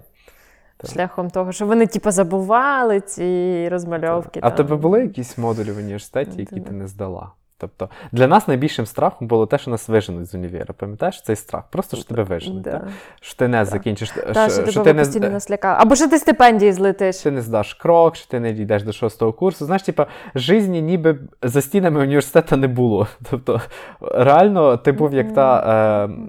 [0.79, 0.91] Так.
[0.91, 4.41] Шляхом того, що вони, типу, забували ці розмальовки.
[4.43, 4.57] А в там.
[4.57, 7.33] тебе були якісь модулі в університеті, які ти не здала?
[7.59, 10.75] Тобто для нас найбільшим страхом було те, що нас виженуть з універа.
[10.79, 11.65] Пам'ятаєш цей страх?
[11.71, 12.63] Просто що тебе виженуть.
[12.63, 12.71] Да.
[12.71, 12.89] так?
[13.21, 13.65] Що ти не да.
[13.65, 15.77] закінчиш, да, що, що, що ти не, нас лякає.
[15.79, 17.17] Або що ти стипендії злетиш.
[17.17, 19.65] ти не здаш крок, що ти не дійдеш до шостого курсу.
[19.65, 23.07] Знаєш, типа, житті ніби за стінами університету не було.
[23.31, 23.61] Тобто,
[24.01, 26.07] реально, ти був як та.
[26.07, 26.29] Е,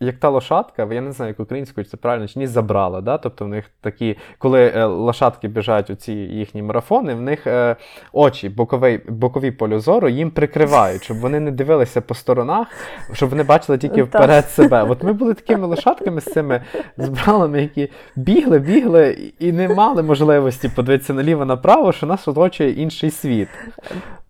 [0.00, 3.00] як та лошадка, я не знаю, як українською, це правильно, чи ні, забрала.
[3.00, 3.18] Да?
[3.18, 7.76] Тобто в них такі, коли е, лошадки біжать у ці їхні марафони, в них е,
[8.12, 12.66] очі, боковий, бокові полю зору їм прикривають, щоб вони не дивилися по сторонах,
[13.12, 14.82] щоб вони бачили тільки вперед себе.
[14.82, 16.62] От ми були такими лошадками з цими
[16.96, 23.10] збралами, які бігли, бігли і не мали можливості подивитися наліво направо, що нас оточує інший
[23.10, 23.48] світ.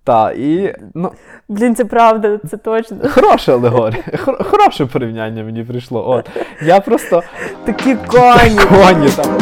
[0.04, 1.12] Так, і ну,
[1.48, 2.96] Блін, це правда, це точно.
[3.14, 6.08] хороша алегорія, хор- хороше порівняння мені прийшло.
[6.10, 6.30] От.
[6.62, 7.22] Я просто
[7.64, 8.58] Такі коні.
[8.70, 9.38] коні там.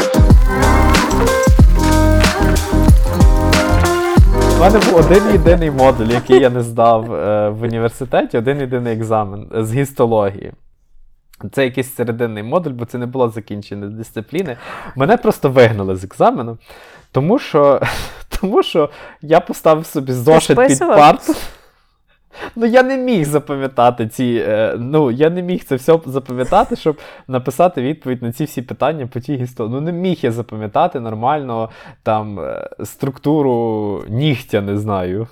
[4.57, 8.93] У мене був один єдиний модуль, який я не здав е, в університеті, один єдиний
[8.97, 10.53] екзамен е, з гістології.
[11.53, 14.57] Це якийсь серединний модуль, бо це не було закінчення дисципліни.
[14.97, 16.59] Мене просто вигнали з екзамену,
[17.13, 17.81] тому що,
[18.41, 18.91] тому що
[19.23, 21.35] я поставив собі зошит під парту.
[22.57, 24.45] Ну, я не міг запам'ятати ці.
[24.49, 29.07] Е, ну, я не міг це все запам'ятати, щоб написати відповідь на ці всі питання
[29.07, 29.75] по тій історії.
[29.75, 31.71] Ну, не міг я запам'ятати нормально
[32.03, 35.27] там е, структуру нігтя, не знаю.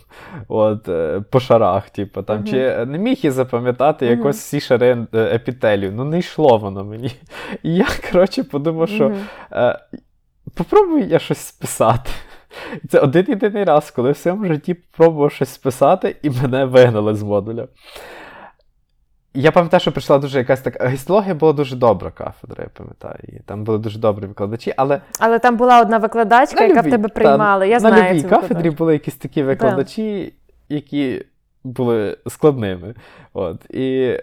[0.48, 2.36] От, е, по шарах, типу, там.
[2.36, 2.46] Мгм.
[2.46, 4.18] Чи не міг я запам'ятати Мгм.
[4.18, 5.92] якось всі шари епітелію.
[5.94, 7.12] Ну, не йшло воно мені.
[7.62, 9.08] І я, коротше, подумав, що.
[9.08, 9.74] Мгм.
[10.54, 12.10] Попробую я щось списати.
[12.88, 17.22] Це один єдиний раз, коли в своєму житті пробував щось списати, і мене вигнали з
[17.22, 17.68] модуля.
[19.34, 20.88] Я пам'ятаю, що прийшла дуже якась така.
[20.88, 23.18] Гістологія була дуже добра кафедра, я пам'ятаю.
[23.28, 26.90] І там були дуже добрі викладачі, але Але там була одна викладачка, яка в любій-
[26.90, 27.64] тебе та, приймала.
[27.64, 30.34] Я на знаю любій цю кафедрі були якісь такі викладачі,
[30.68, 31.24] які
[31.64, 32.94] були складними.
[33.32, 33.64] От.
[33.70, 34.18] І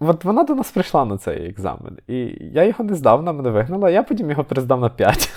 [0.00, 1.98] от вона до нас прийшла на цей екзамен.
[2.06, 5.30] І я його не здав, вона мене вигнала, я потім його перездав на 5.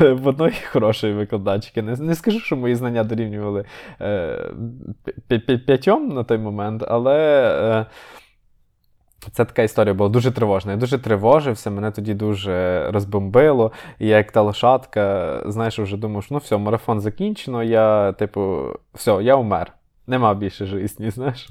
[0.00, 1.82] В одної хорошої викладачки.
[1.82, 3.64] Не, не скажу, що мої знання дорівнювали
[4.00, 4.50] е,
[5.28, 7.16] п'я- п'я- п'ятьом на той момент, але.
[7.80, 7.86] Е,
[9.32, 10.72] це така історія була дуже тривожна.
[10.72, 13.72] Я дуже тривожився, мене тоді дуже розбомбило.
[13.98, 18.66] І я як та лошадка, знаєш, вже думав, що ну все, марафон закінчено, я, типу,
[18.94, 19.72] все, я умер.
[20.06, 21.48] Нема більше житті, знаєш.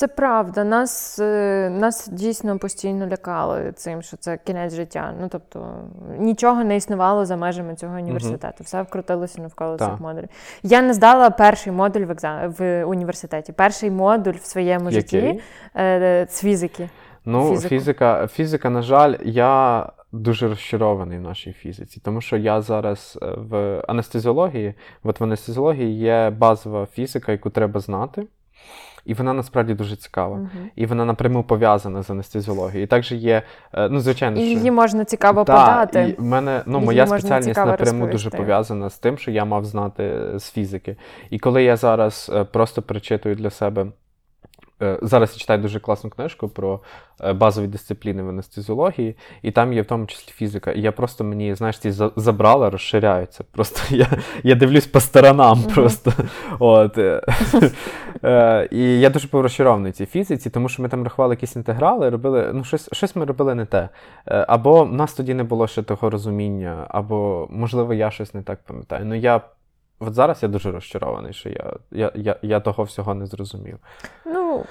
[0.00, 0.64] Це правда.
[0.64, 5.14] Нас, е, нас дійсно постійно лякали цим, що це кінець життя.
[5.20, 5.74] Ну тобто
[6.18, 8.64] нічого не існувало за межами цього університету.
[8.64, 9.90] Все вкрутилося навколо Так.
[9.90, 10.28] цих модулів.
[10.62, 12.52] Я не здала перший модуль в екзам...
[12.58, 13.52] в університеті.
[13.52, 15.40] Перший модуль в своєму житті
[15.76, 16.88] е, з фізики.
[17.24, 17.68] Ну, Фізику.
[17.68, 23.26] фізика, фізика, на жаль, я дуже розчарований в нашій фізиці, тому що я зараз е,
[23.36, 28.26] в анестезіології, от в анестезіології є базова фізика, яку треба знати,
[29.04, 30.36] і вона насправді дуже цікава.
[30.36, 30.70] Мгм.
[30.76, 32.84] І вона напряму пов'язана з анестезіологією.
[32.84, 33.42] І також є,
[33.72, 34.58] е, ну, звичайно, І що...
[34.58, 36.16] її можна цікаво да, подати.
[36.18, 39.64] І мене, ну, Її моя спеціальність напряму напряму дуже пов'язана з тим, що я мав
[39.64, 40.96] знати з фізики.
[41.30, 43.86] І коли я зараз е, просто прочитую для себе.
[44.82, 46.80] Е, Зараз я читаю дуже класну книжку про
[47.24, 50.72] е, базові дисципліни в анестезіології, і там є в тому числі фізика.
[50.72, 53.44] І я просто мені, знаєш, ці забрала, розширяються.
[53.52, 54.06] Просто я,
[54.42, 55.70] я дивлюсь по сторонам Мгм.
[55.74, 56.12] просто.
[56.58, 56.98] От.
[56.98, 57.22] е.
[58.70, 62.50] І я дуже був розчарований цій фізиці, тому що ми там рахували якісь інтеграли, робили,
[62.54, 63.88] ну, щось, щось ми робили не те.
[64.24, 68.58] Або в нас тоді не було ще того розуміння, або, можливо, я щось не так
[68.66, 69.04] пам'ятаю.
[69.04, 69.40] Ну, я.
[70.00, 73.78] От зараз я дуже розчарований, що я, я, я, я того всього не зрозумів.
[74.26, 74.64] Ну,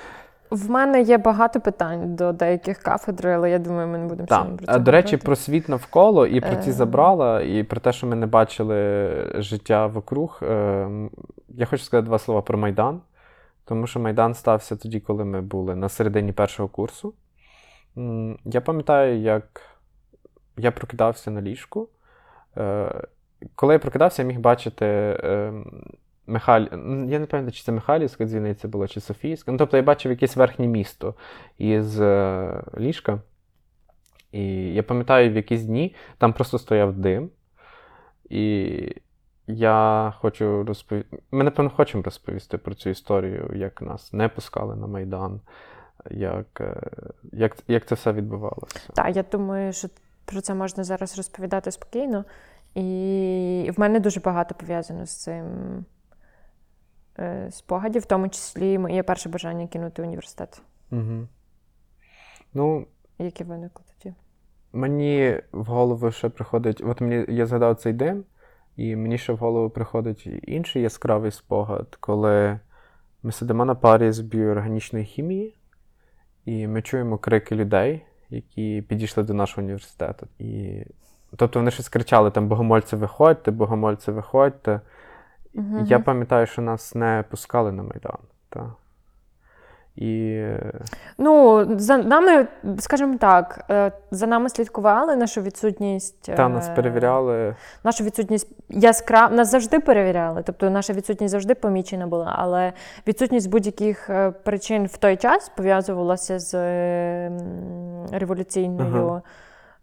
[0.51, 4.57] в мене є багато питань до деяких кафедр, але я думаю, ми не будемо сьогодні
[4.57, 5.25] про це До речі, говорити.
[5.25, 6.73] про світ навколо і про ці Е.
[6.73, 10.39] забрала, і про те, що ми не бачили життя вокруг.
[10.43, 11.09] Е,
[11.49, 13.01] Я хочу сказати два слова про Майдан.
[13.65, 17.13] тому що Майдан стався тоді, коли ми були на середині першого курсу.
[18.45, 19.61] Я пам'ятаю, як
[20.57, 21.89] я прокидався на ліжку.
[23.55, 25.53] Коли я прокидався, я міг бачити е,
[26.27, 26.61] Михаль...
[26.61, 29.51] Я не пам'ятаю, чи це Михайлівська дзвіниця була, чи Софійська.
[29.51, 31.15] Ну, тобто я бачив якесь верхнє місто
[31.57, 33.21] із е, ліжка.
[34.31, 37.29] І я пам'ятаю, в якісь дні там просто стояв дим.
[38.29, 38.95] І
[39.47, 41.17] я хочу розповісти.
[41.31, 45.41] Ми, напевно, хочемо розповісти про цю історію, як нас не пускали на Майдан,
[46.11, 46.81] як, е,
[47.31, 48.79] як, як це все відбувалося.
[48.93, 49.87] Так, я думаю, що
[50.25, 52.25] про це можна зараз розповідати спокійно.
[52.79, 55.45] І в мене дуже багато пов'язано з цим
[57.19, 60.61] е, спогадів, в тому числі моє перше бажання кинути університет,
[60.91, 61.27] Угу.
[62.53, 62.87] Ну,
[63.19, 64.15] яке виникло тоді.
[64.73, 68.23] Мені в голову ще приходить, от мені я згадав цей дим,
[68.75, 72.59] і мені ще в голову приходить інший яскравий спогад, коли
[73.23, 75.55] ми сидимо на парі з біоорганічної хімії,
[76.45, 80.27] і ми чуємо крики людей, які підійшли до нашого університету.
[80.39, 80.83] І...
[81.35, 84.81] Тобто вони щось кричали: там богомольці, виходьте, богомольці, виходьте.
[85.53, 85.85] Мгм.
[85.85, 88.17] Я пам'ятаю, що нас не пускали на Майдан.
[88.49, 88.73] Та.
[89.95, 90.43] І
[91.17, 92.47] Ну, за нами,
[92.79, 96.35] скажімо так, е, за нами слідкували нашу відсутність.
[96.35, 97.55] та нас е, перевіряли.
[97.83, 102.73] Нашу відсутність яскрав нас завжди перевіряли, тобто наша відсутність завжди помічена була, але
[103.07, 106.53] відсутність будь-яких е, причин в той час пов'язувалася з
[108.11, 109.21] революційною Ага.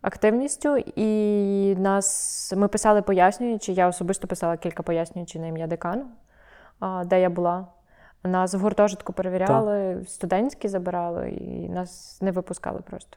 [0.07, 3.73] Активністю, і нас ми писали пояснюючи.
[3.73, 6.07] Я особисто писала кілька пояснюючи на ім'я декану,
[7.07, 7.67] де я була.
[8.25, 13.17] Нас в гуртожитку перевіряли, студентські забирали, і нас не випускали просто.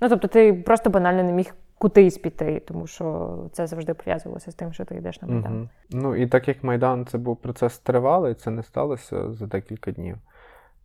[0.00, 4.54] Ну, тобто, ти просто банально не міг кудись піти, тому що це завжди пов'язувалося з
[4.54, 5.52] тим, що ти йдеш на Майдан.
[5.52, 5.68] Мгм.
[5.90, 10.16] Ну і так як Майдан це був процес тривалий, це не сталося за декілька днів.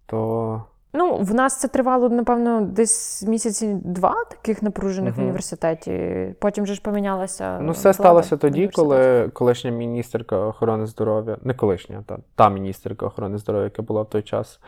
[0.06, 0.64] То
[0.96, 6.28] Ну, в нас це тривало, напевно, десь місяці два таких напружених в університеті.
[6.40, 7.60] Потім же ж помінялася.
[7.60, 13.38] ну, все сталося тоді, коли колишня міністерка охорони здоров'я, не колишня, та, та міністерка охорони
[13.38, 14.60] здоров'я, яка була в той час,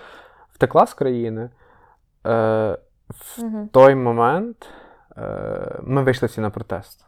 [0.54, 1.50] втекла з країни.
[2.28, 2.78] Е,
[3.10, 3.68] в Мгм.
[3.68, 4.70] той момент
[5.18, 7.06] е, ми вийшли всі на протест.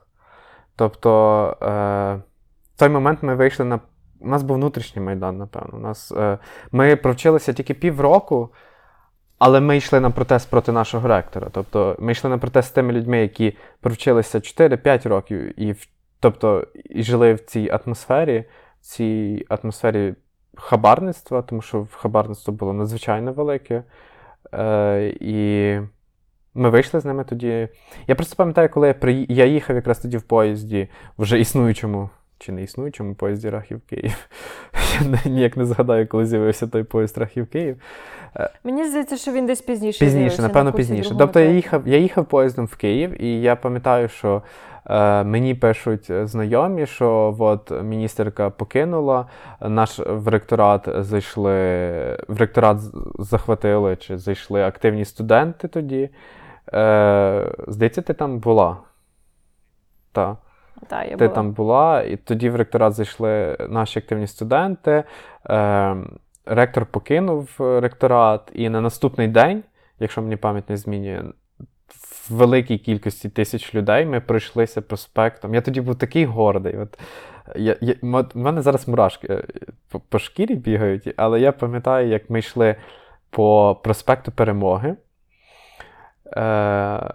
[0.75, 1.09] Тобто,
[1.61, 1.65] е,
[2.75, 3.79] в той момент ми вийшли на.
[4.19, 5.77] У нас був внутрішній майдан, напевно.
[5.77, 6.37] У нас, е,
[6.71, 8.49] ми провчилися тільки півроку,
[9.39, 11.47] але ми йшли на протест проти нашого ректора.
[11.51, 15.75] Тобто, ми йшли на протест з тими людьми, які провчилися 4-5 років, і,
[16.19, 18.43] тобто, і жили в цій атмосфері,
[18.81, 20.13] в цій атмосфері
[20.55, 23.83] хабарництва, тому що хабарництво було надзвичайно велике.
[24.53, 25.79] Е, і
[26.53, 27.67] ми вийшли з ними тоді.
[28.07, 29.25] Я просто пам'ятаю, коли я, приї...
[29.29, 34.29] я їхав якраз тоді в поїзді, вже існуючому чи не існуючому поїзді Рахів Київ.
[35.25, 37.77] Я ніяк не згадаю, коли з'явився той поїзд Рахів Київ.
[38.63, 39.99] Мені здається, що він десь пізніше.
[39.99, 41.15] Пізніше, з'явився, на напевно, курсі пізніше.
[41.19, 44.41] Тобто я їхав, я їхав поїздом в Київ, і я пам'ятаю, що
[44.85, 49.25] е, мені пишуть знайомі, що от міністерка покинула,
[49.61, 51.51] наш в ректорат зайшли,
[52.27, 52.77] в ректорат
[53.19, 56.09] захватили чи зайшли активні студенти тоді.
[56.73, 58.77] Е, здається, ти там була.
[60.11, 60.37] Так.
[60.87, 61.29] Та, я Ти була.
[61.29, 65.03] там була, і тоді в ректорат зайшли наші активні студенти.
[65.49, 65.95] Е,
[66.45, 69.63] ректор покинув е, ректорат, і на наступний день,
[69.99, 71.23] якщо мені пам'ять не змінює,
[72.29, 75.53] в великій кількості тисяч людей ми пройшлися проспектом.
[75.53, 76.77] Я тоді був такий гордий.
[76.77, 76.99] От,
[77.55, 79.43] я, я, в мене зараз мурашки е,
[79.89, 82.75] по, по шкірі бігають, але я пам'ятаю, як ми йшли
[83.29, 84.95] по проспекту Перемоги
[86.37, 87.13] е,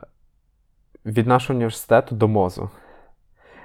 [1.06, 2.70] від нашого університету до МОЗу.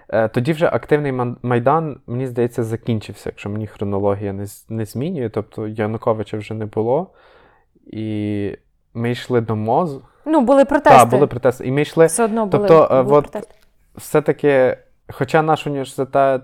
[0.10, 5.30] Е, Тоді вже активний майдан, мені здається, закінчився, якщо мені хронологія не, не змінює.
[5.30, 7.08] Тобто Януковича вже не було.
[7.88, 8.58] І
[8.94, 10.02] ми йшли до МОЗу.
[10.26, 11.00] Ну, були протести.
[11.00, 11.68] Так, були протести.
[11.68, 13.54] І ми йшли Все одно були, Тобто, е, були от- протести.
[13.96, 14.78] все-таки,
[15.10, 16.42] хоча наш університет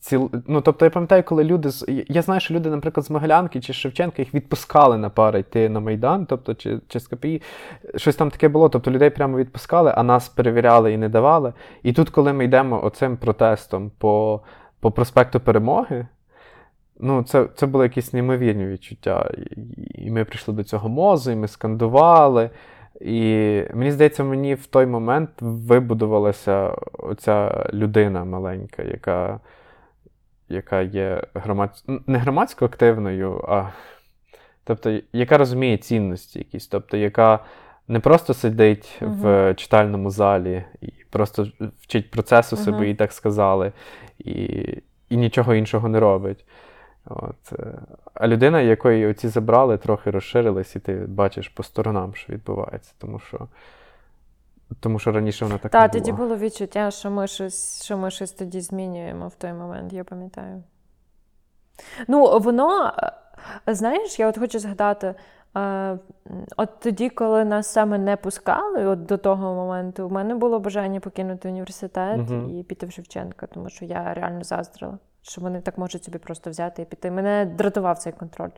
[0.00, 0.30] ціл...
[0.46, 1.84] Ну, тобто, я пам'ятаю, коли люди з.
[2.08, 5.80] Я знаю, що люди, наприклад, з Могилянки чи Шевченка їх відпускали на пари йти на
[5.80, 7.42] Майдан, тобто, чи, чи з КПІ.
[7.96, 8.68] Щось там таке було.
[8.68, 11.52] Тобто людей прямо відпускали, а нас перевіряли і не давали.
[11.82, 14.40] І тут, коли ми йдемо оцим протестом по,
[14.80, 16.06] по проспекту Перемоги.
[17.00, 19.30] Ну, це, це були якісь неймовірні відчуття.
[19.38, 22.50] І, і ми прийшли до цього мозу, і ми скандували.
[23.00, 29.40] І мені здається, мені в той момент вибудувалася оця людина маленька, яка,
[30.48, 31.84] яка є громадсь...
[32.06, 33.68] не громадсько активною, а
[34.64, 37.44] тобто, яка розуміє цінності якісь, тобто, яка
[37.88, 41.46] не просто сидить в читальному залі і просто
[41.80, 42.64] вчить процесу Мгм.
[42.64, 43.72] себе, і так сказали,
[44.18, 44.34] і,
[45.08, 46.44] і нічого іншого не робить.
[47.10, 47.52] От.
[47.52, 47.78] е,
[48.14, 52.92] А людина, якої оці забрали, трохи розширилась, і ти бачиш по сторонам, що відбувається.
[52.98, 53.48] Тому що,
[54.80, 58.10] тому що раніше вона так Та, не тоді було відчуття, що ми щось, що ми
[58.10, 60.62] щось тоді змінюємо в той момент, я пам'ятаю.
[62.08, 62.92] Ну, воно,
[63.68, 65.14] е, знаєш, я от хочу згадати,
[65.56, 65.98] е,
[66.56, 71.00] от тоді, коли нас саме не пускали, от до того моменту, в мене було бажання
[71.00, 72.58] покинути університет Мгм.
[72.58, 74.98] і піти в Шевченка, тому що я реально заздрила,
[75.28, 77.10] що вони так можуть собі просто взяти і піти.
[77.10, 78.48] Мене дратував цей контроль.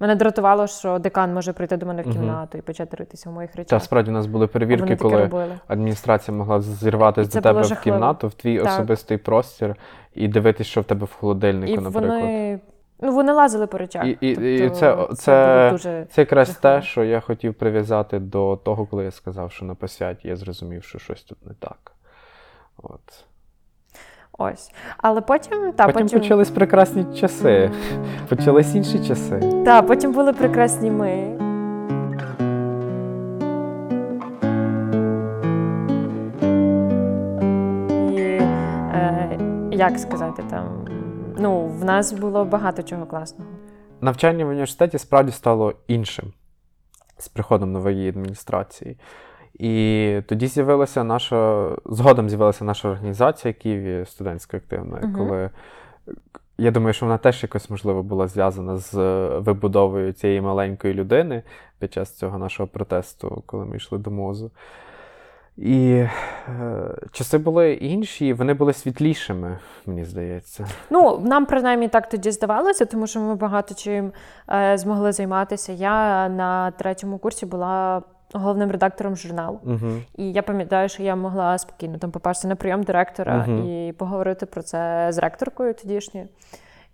[0.00, 3.56] Мене дратувало, що декан може прийти до мене в кімнату і почати ритися в моїх
[3.56, 3.80] речах.
[3.80, 5.58] Та справді у нас були перевірки, коли робили.
[5.66, 8.66] адміністрація могла зірватися до тебе в кімнату, в твій Так.
[8.66, 9.76] особистий простір,
[10.14, 12.20] і дивитись, що в тебе в холодильнику, І наприклад.
[12.20, 12.60] вони,
[13.00, 14.06] ну, вони лазили по речах.
[14.06, 16.76] І, і, і Тобто це, це, дуже це якраз жахливо.
[16.76, 20.84] те, що я хотів прив'язати до того, коли я сказав, що на посвяті я зрозумів,
[20.84, 21.92] що щось тут не так.
[22.82, 23.24] От.
[24.38, 24.70] Ось.
[24.98, 27.70] Але потім, та, потім, потім, почались прекрасні часи,
[28.28, 29.62] почались інші часи.
[29.64, 31.10] та, потім були прекрасні ми.
[38.12, 39.38] І е,
[39.72, 40.88] як сказати, там,
[41.38, 43.50] ну, в нас було багато чого класного.
[44.00, 46.32] Навчання в університеті справді стало іншим
[47.18, 48.96] з приходом нової адміністрації.
[49.58, 55.14] І тоді з'явилася наша, згодом з'явилася наша організація Києві студентська активна, Мгм.
[55.14, 55.50] коли
[56.58, 61.42] я думаю, що вона теж якось можливо була зв'язана з е, вибудовою цієї маленької людини
[61.78, 64.50] під час цього нашого протесту, коли ми йшли до мозу.
[65.56, 66.04] І
[66.48, 70.66] е, часи були інші, вони були світлішими, мені здається.
[70.90, 74.12] Ну, нам принаймні так тоді здавалося, тому що ми багато чим
[74.50, 75.72] е, змогли займатися.
[75.72, 78.02] Я на третьому курсі була
[78.32, 79.60] головним редактором журналу.
[79.64, 79.90] Угу.
[80.16, 83.66] І я пам'ятаю, що я могла спокійно там попасти на прийом директора Мгм.
[83.66, 86.28] і поговорити про це з ректоркою тодішньою.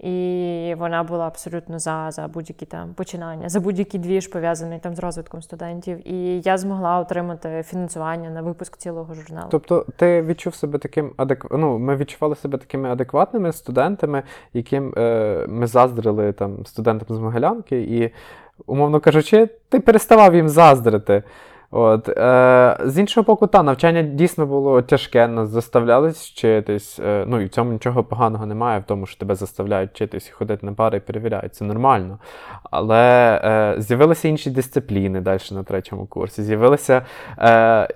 [0.03, 4.99] І вона була абсолютно за, за будь-які там починання, за будь-який двіж пов'язаний там з
[4.99, 6.09] розвитком студентів.
[6.09, 9.49] І я змогла отримати фінансування на випуск цілого журналу.
[9.51, 11.47] Тобто, ти відчув себе таким адек...
[11.51, 14.23] ну, ми відчували себе такими адекватними студентами,
[14.53, 18.11] яким е, ми заздрили там студентам з Могилянки, і,
[18.67, 21.23] умовно кажучи, ти переставав їм заздрити.
[21.75, 27.01] От, е, з іншого боку, та, навчання дійсно було тяжке, нас заставляли вчитись.
[27.05, 30.33] Е, ну і в цьому нічого поганого немає, в тому, що тебе заставляють вчитись і
[30.33, 31.55] ходити на пари і перевіряють.
[31.55, 32.19] Це нормально.
[32.71, 36.43] Але е, з'явилися інші дисципліни далі на третьому курсі.
[36.43, 37.07] З'явилися.
[37.39, 37.89] Е,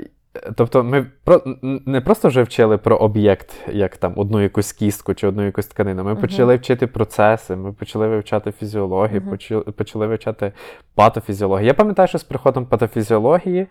[0.57, 1.43] Тобто ми про
[1.87, 6.05] не просто вже вчили про об'єкт, як там одну якусь кістку чи одну якусь тканину.
[6.05, 6.21] Ми Мгм.
[6.21, 9.31] почали вчити процеси, ми почали вивчати фізіологію, Мгм.
[9.31, 10.53] почали, почали вивчати
[10.95, 11.67] патофізіологію.
[11.67, 13.67] Я пам'ятаю, що з приходом патофізіології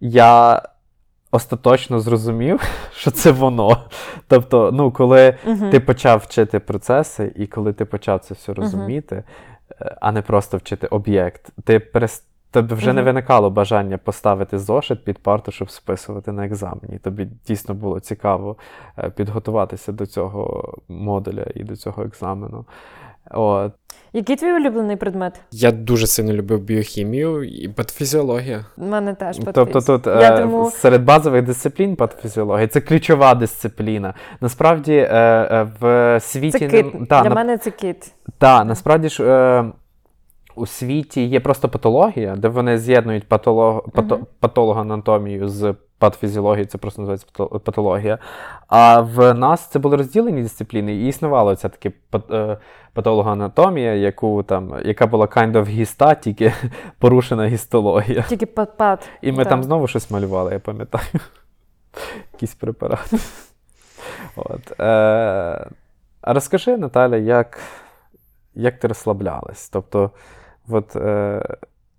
[0.00, 0.62] я
[1.30, 2.60] остаточно зрозумів,
[2.96, 3.84] що це воно.
[4.28, 5.70] Тобто, ну, коли Мгм.
[5.70, 9.22] ти почав вчити процеси, і коли ти почав це все розуміти,
[9.80, 12.24] е, а не просто вчити об'єкт, ти перес...
[12.56, 16.98] Тобі вже не виникало бажання поставити зошит під парту, щоб списувати на екзамені.
[17.02, 18.56] Тобі дійсно було цікаво
[18.98, 22.64] е, підготуватися до цього модуля і до цього екзамену.
[23.30, 23.72] От.
[24.12, 25.40] Який твій улюблений предмет?
[25.50, 28.64] Я дуже сильно любив біохімію і патофізіологія.
[28.76, 30.70] У мене теж Тобто тут Я е, тому...
[30.70, 34.14] серед базових дисциплін патофізіологія це ключова дисципліна.
[34.40, 37.08] Насправді е, е, в світі Це кит.
[37.08, 38.12] та, Для на- мене це кит.
[38.38, 39.64] Так, насправді ж е,
[40.56, 47.02] у світі є просто патологія, де вони з'єднують патолог, пато, патологоанатомію з патофізіологією, це просто
[47.02, 47.26] називається
[47.58, 48.18] патологія.
[48.68, 52.58] А в нас це були розділені дисципліни, і існувала ця таки пат- е,
[52.92, 56.52] патологоанатомія, яку там, яка була kind of гіста, тільки
[56.98, 58.22] порушена гістологія.
[58.22, 58.98] Тільки пат-пат.
[59.22, 59.48] І ми Так.
[59.48, 61.04] там знову щось малювали, я пам'ятаю.
[62.32, 63.18] Якісь препарати.
[64.36, 65.70] От, е,
[66.20, 67.58] а розкажи, Наталя, як,
[68.54, 69.68] як ти розслаблялась?
[69.68, 70.10] Тобто,
[70.68, 71.42] от, е,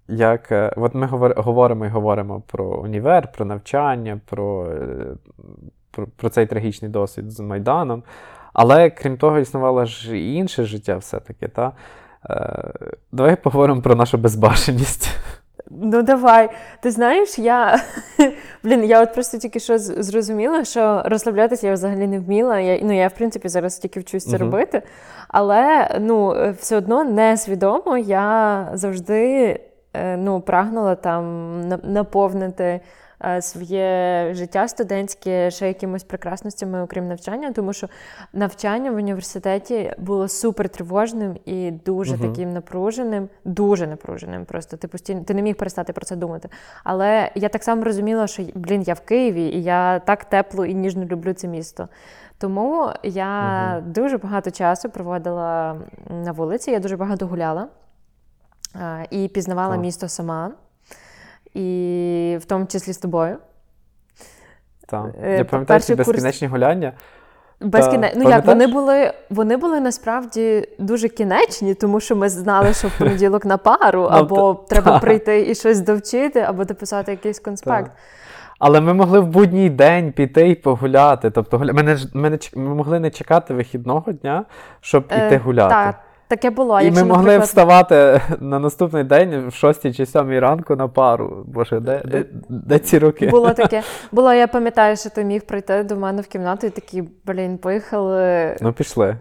[0.08, 5.06] як, е, от ми говор- говоримо і говоримо про універ, про навчання, про, е,
[5.92, 8.04] про, про цей трагічний досвід з Майданом.
[8.54, 11.48] Але крім того, існувало ж і інше життя все-таки.
[11.48, 11.72] Та?
[12.30, 12.72] Е,
[13.12, 15.10] давай поговоримо про нашу безбашеність.
[15.72, 16.50] Ну давай.
[16.82, 17.80] Ти знаєш, я
[18.64, 22.60] блін, я от просто тільки що зрозуміла, що розслаблятися я взагалі не вміла.
[22.60, 24.40] Я, ну я в принципі зараз тільки вчусь це Мгм.
[24.40, 24.82] робити.
[25.28, 29.60] Але ну все одно несвідомо я завжди
[29.94, 32.80] е, ну, прагнула там наповнити
[33.42, 37.88] своє життя студентське ще якимось прекрасностями, окрім навчання, тому що
[38.34, 42.30] навчання в університеті було супер тривожним і дуже Мгм.
[42.30, 44.46] таким напруженим, дуже напруженим.
[44.46, 46.50] Просто ти постійно ти не міг перестати про це думати.
[46.84, 50.74] Але я так само розуміла, що блін, я в Києві, і я так тепло і
[50.74, 51.88] ніжно люблю це місто.
[52.40, 55.76] Тому я дуже багато часу проводила
[56.24, 57.68] на вулиці, я дуже багато гуляла
[58.76, 59.82] е, і пізнавала Так.
[59.82, 60.52] місто сама,
[61.54, 63.38] і в тому числі з тобою.
[64.88, 65.06] Так.
[65.24, 66.94] Е, Я пам'ятаю ці курс- безкінечні гуляння.
[67.62, 68.10] Безкіне...
[68.10, 72.88] Та, Ну як вони були, вони були насправді дуже кінечні, тому що ми знали, що
[72.88, 75.00] в понеділок на пару, Ну, або треба та.
[75.00, 77.86] прийти і щось довчити, або дописати якийсь конспект.
[77.88, 77.96] Так.
[78.60, 81.30] Але ми могли в будній день піти і погуляти.
[81.32, 84.46] Тобто, ми, не, ми, не, ми могли не чекати вихідного дня,
[84.82, 85.74] щоб Е, іти гуляти.
[85.74, 85.96] Так,
[86.28, 86.82] таке було.
[86.82, 90.88] І якщо, ми могли наприклад, вставати на наступний день в 6 чи 7 ранку на
[90.88, 91.44] пару.
[91.48, 93.28] Боже, де, де, де ці роки?
[93.28, 93.84] Було таке.
[94.12, 98.56] Було, я пам'ятаю, що ти міг прийти до мене в кімнату і такий, блін, поїхали.
[98.62, 99.18] Ну, пішли.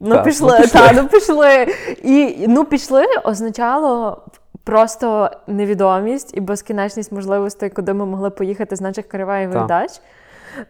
[0.00, 0.80] Ну, так, пішли, ну, пішли.
[0.80, 1.66] так, ну пішли.
[2.02, 4.22] І ну пішли означало
[4.64, 9.66] просто невідомість і безкінечність можливостей, куди ми могли поїхати з наших Криваєвих Так.
[9.66, 9.90] дач.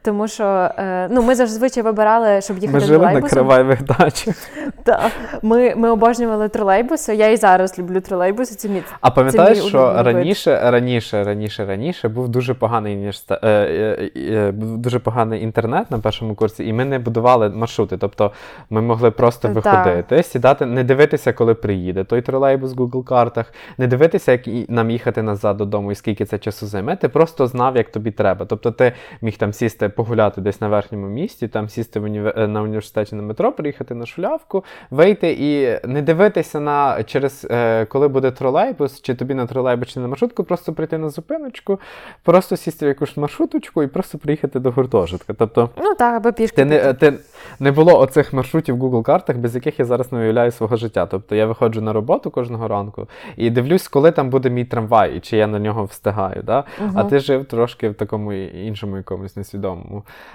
[0.02, 3.96] Тому що е, ну, ми зазвичай вибирали, щоб їхати Ми жили на тролейбусом.
[3.98, 4.34] Дачах.
[4.82, 5.10] Та,
[5.42, 7.14] ми, ми обожнювали тролейбуси.
[7.14, 8.54] Я і зараз люблю тролейбуси.
[8.54, 13.48] Це мій А пам'ятаєш, мій що раніше, раніше, раніше, раніше був дуже поганий університет, е,
[13.48, 17.96] е, е, дуже поганий інтернет на першому курсі, і ми не будували маршрути.
[17.96, 18.32] Тобто
[18.70, 19.54] ми могли просто Так.
[19.54, 24.90] виходити, сідати, не дивитися, коли приїде той тролейбус в Google картах, не дивитися, як нам
[24.90, 26.96] їхати назад додому і скільки це часу займе.
[26.96, 28.46] Ти просто знав, як тобі треба.
[28.46, 32.34] Тобто ти міг там сісти, погуляти десь на верхньому місті, там сісти в універ...
[32.36, 37.84] е, на університеті на метро, приїхати на шулявку, вийти і не дивитися на через е,
[37.84, 41.80] коли буде тролейбус, чи тобі на тролейбус, чи на маршрутку, просто прийти на зупиночку,
[42.22, 45.34] просто сісти в якусь маршруточку і просто приїхати до гуртожитка.
[45.38, 45.70] Тобто.
[45.76, 46.56] Ну так, або пішки.
[46.56, 47.12] Ти не, ти
[47.60, 51.06] не було оцих маршрутів в Google картах, без яких я зараз не уявляю свого життя.
[51.06, 55.20] Тобто я виходжу на роботу кожного ранку і дивлюсь, коли там буде мій трамвай, і
[55.20, 56.42] чи я на нього встигаю.
[56.42, 56.64] Да?
[56.94, 59.63] А ти жив трошки в такому іншому якомусь несвідомому.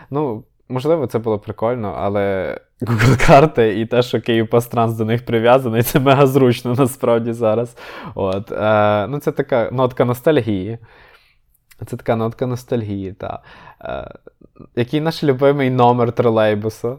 [0.09, 5.83] Ну, можливо, це було прикольно, але Google карти і те, що Київпастранс до них прив'язаний,
[5.83, 7.75] це мега зручно насправді зараз.
[8.15, 10.77] От, е, ну, це така нотка ностальгії.
[11.85, 13.39] Це така нотка ностальгії, та.
[13.81, 14.11] Е,
[14.75, 16.95] який наш любимий номер тролейбуса?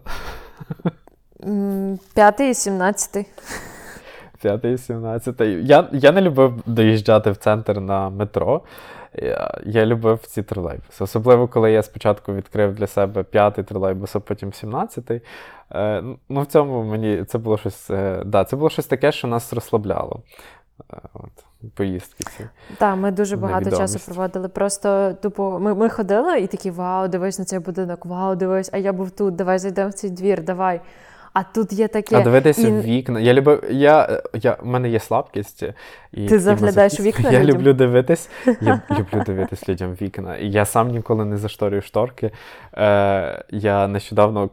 [2.14, 3.26] П'ятий і сімнадцятий.
[4.43, 5.66] П'ятий, і сімнадцятий.
[5.66, 8.62] Я, я не любив доїжджати в центр на метро.
[9.14, 11.04] Я, я любив ці тролейбуси.
[11.04, 15.20] Особливо, коли я спочатку відкрив для себе п'ятий тролейбус, а потім сімнадцятий.
[15.72, 17.90] Е, ну, в цьому мені це було щось.
[17.90, 20.22] Е, да, це було щось таке, що нас розслабляло.
[20.92, 21.44] Е, от,
[21.74, 22.48] поїздки ці.
[22.78, 24.48] Так, ми дуже багато часу проводили.
[24.48, 28.78] Просто тупо ми, ми ходили і такі вау, дивись на цей будинок, вау, дивись, а
[28.78, 30.80] я був тут, давай зайдемо в цей двір, давай.
[31.33, 32.16] А тут є таке.
[32.16, 33.20] А дивитися і- в вікна.
[33.20, 35.64] Я люблю, я, я, в мене є слабкість.
[36.12, 37.57] І Ти заглядаєш вікна Я людям?
[37.57, 38.28] люблю дивитись.
[38.61, 40.37] Я люблю дивитись людям вікна.
[40.37, 42.31] І я сам ніколи не зашторюю шторки.
[42.74, 44.51] Е, я нещодавно.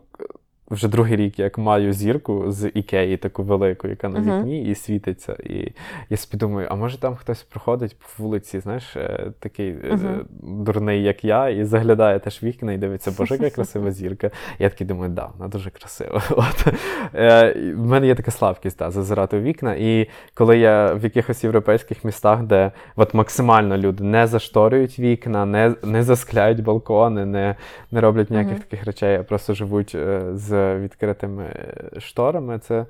[0.71, 5.33] Вже другий рік, як маю зірку з Ікеї, таку велику, яка на вікні, і світиться.
[5.33, 5.71] І
[6.09, 9.99] я собі думаю, а може там хтось проходить по вулиці, знаєш, е, такий е,
[10.41, 14.31] дурний, як я, і заглядає теж вікна і дивиться, боже, яка красива зірка.
[14.59, 16.23] Я такий думаю, да, вона дуже красива.
[16.29, 16.67] От.
[17.15, 19.75] Е, в мене є така слабкість да, зазирати у вікна.
[19.75, 25.75] І коли я в якихось європейських містах, де от максимально люди не зашторюють вікна, не,
[25.83, 27.55] не заскляють балкони, не,
[27.91, 30.21] не роблять ніяких таких речей, а просто живуть е,
[30.57, 32.85] з відкритими е, шторами, це.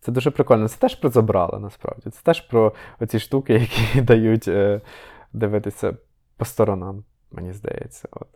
[0.00, 0.68] Це дуже прикольно.
[0.68, 2.10] Це теж про забрали, насправді.
[2.10, 3.52] Це теж про оці штуки,
[3.84, 4.80] які дають е,
[5.32, 5.96] дивитися
[6.36, 8.08] по сторонам, мені здається.
[8.10, 8.28] От.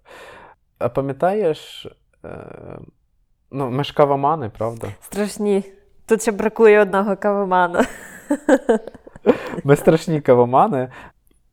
[0.78, 1.86] А пам'ятаєш,
[2.24, 2.78] е,
[3.50, 4.88] ну, ми ж кавомани, правда?
[5.00, 5.64] Страшні.
[6.06, 7.84] Тут ще бракує одного кавомана.
[9.64, 10.88] Ми страшні кавомани.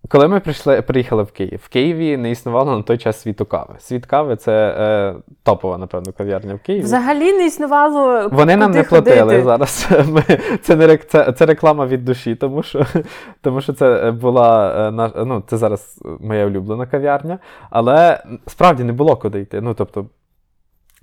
[0.09, 3.75] Коли ми прийшли, приїхали в Київ, в Києві не існувало на той час світу кави.
[3.79, 6.83] Світ кави це е, топова, напевно, кав'ярня в Києві.
[6.83, 8.29] Взагалі не існувало.
[8.31, 9.43] Вони нам не платили ходити.
[9.43, 9.87] зараз.
[10.07, 10.23] Ми,
[10.61, 12.85] це, не це, це реклама від душі, тому що,
[13.41, 17.39] тому що це була е, наш, ну, це зараз моя улюблена кав'ярня,
[17.69, 19.61] але справді не було куди йти.
[19.61, 20.05] Ну, тобто,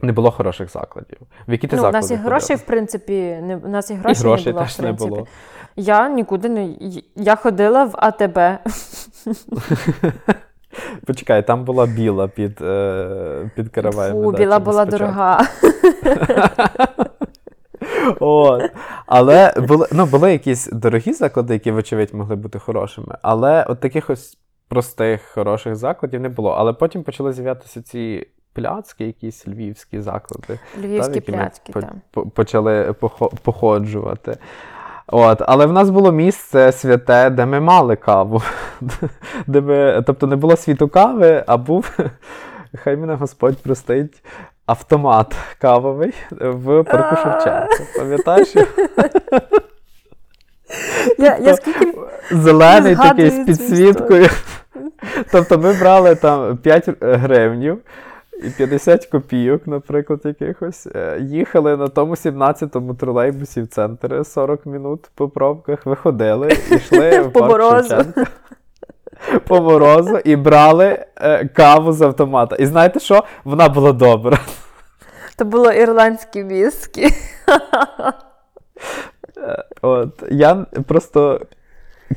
[0.02, 1.18] не було хороших закладів.
[1.48, 3.96] В які ти Ну, у нас і грошей, в принципі, не у нас і І
[3.96, 4.64] грошей, грошей не було.
[4.64, 5.26] теж в не було.
[5.76, 6.74] Я нікуди не.
[7.16, 8.38] Я ходила в АТБ.
[11.06, 14.22] Почекай, там була біла під, е, під караваєм.
[14.22, 15.40] Фу, біла була дорога.
[18.20, 18.62] От.
[19.06, 23.18] Але були, ну, були якісь дорогі заклади, які, вочевидь, могли бути хорошими.
[23.22, 24.38] Але от таких ось
[24.68, 26.50] простих, хороших закладів не було.
[26.50, 30.58] Але потім почали з'являтися ці пляцки, якісь львівські заклади.
[30.74, 31.92] та, Львівські ми пляцки, по- так.
[32.10, 32.94] по- почали
[33.42, 34.36] походжувати.
[35.06, 38.42] От, але в нас було місце святе, де ми мали каву.
[39.46, 41.98] Де ми, тобто не було світу кави, а був,
[42.84, 44.24] хай мене Господь простить,
[44.66, 47.68] автомат кавовий в парку Шевченка.
[47.98, 48.54] Пам'ятаєш?
[51.18, 51.98] Я, я скільки
[52.30, 54.28] Зелений такий з підсвіткою.
[55.32, 57.78] Тобто ми брали там 5 гривнів
[58.42, 60.86] і 50 копійок, наприклад, якихось.
[60.94, 67.32] е, Їхали на тому 17-му тролейбусі в центр 40 минут по пробках, виходили, йшли в
[67.32, 67.88] По парк морозу.
[67.88, 68.26] Шевченка.
[69.46, 72.56] По морозу і брали е, каву з автомата.
[72.56, 73.24] І знаєте що?
[73.44, 74.38] Вона була добра.
[75.38, 77.08] то було ірландські віскі.
[79.82, 81.40] От, я просто,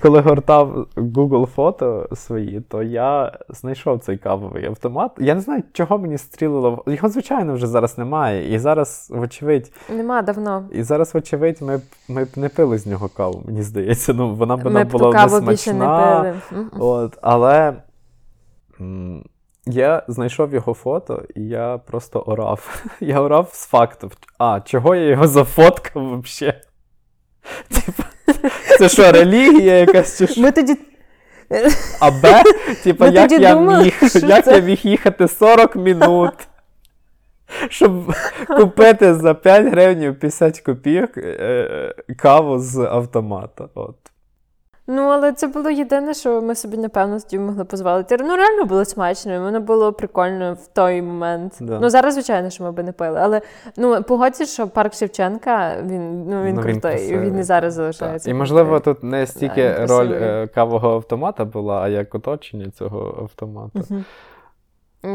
[0.02, 5.12] коли гортав Google фото свої, то я знайшов цей кавовий автомат.
[5.18, 6.84] Я не знаю, чого мені стрілило.
[6.88, 8.54] Його, звичайно, вже зараз немає.
[8.54, 10.66] І зараз, вочевидь, Нема давно.
[10.72, 14.14] і зараз, вочевидь, ми б ми б не пили з нього каву, мені здається.
[14.14, 16.36] Ну, вона б нам була каву більше не пили.
[16.80, 17.74] От, але
[18.82, 19.24] м,
[19.66, 22.86] я знайшов його фото, і я просто орав.
[23.00, 24.12] Я орав з факту.
[24.38, 26.58] А, чого я його зафоткав взагалі?
[27.70, 28.04] Типа,
[28.80, 30.41] це що, релігія якась чи що?
[30.41, 30.78] Ми тоді.
[31.99, 32.43] А Б,
[32.84, 36.34] типа, як тоді я думали, міг, що як це- я міг їхати 40 минут,
[37.69, 38.15] щоб
[38.47, 43.67] купити за 5 гривень 50 копійок е, каву з автомата.
[43.76, 43.95] От.
[44.88, 48.18] Ну, але це було єдине, що ми собі, напевно, тоді могли дозволити.
[48.20, 51.54] Ну, реально було смачно, воно було прикольно в той момент.
[51.62, 51.80] Да.
[51.80, 53.20] Ну, зараз, звичайно, що ми би не пили.
[53.22, 53.42] Але
[53.78, 57.26] ну, погодься, що парк Шевченка, він, ну, він Ну, крутий, красивий.
[57.32, 57.78] він і зараз Так.
[57.78, 58.30] залишається.
[58.30, 63.18] І можливо, тут не стільки він роль е, кавового автомата була, а як оточення цього
[63.22, 63.80] автомата.
[63.90, 64.06] Мгм.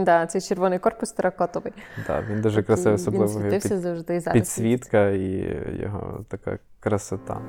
[0.04, 1.72] Да, цей червоний корпус теракотовий.
[2.06, 4.40] Да, він дуже красивий, Він особливо світився під, завжди і зараз.
[4.40, 7.40] підсвітка і його така красота.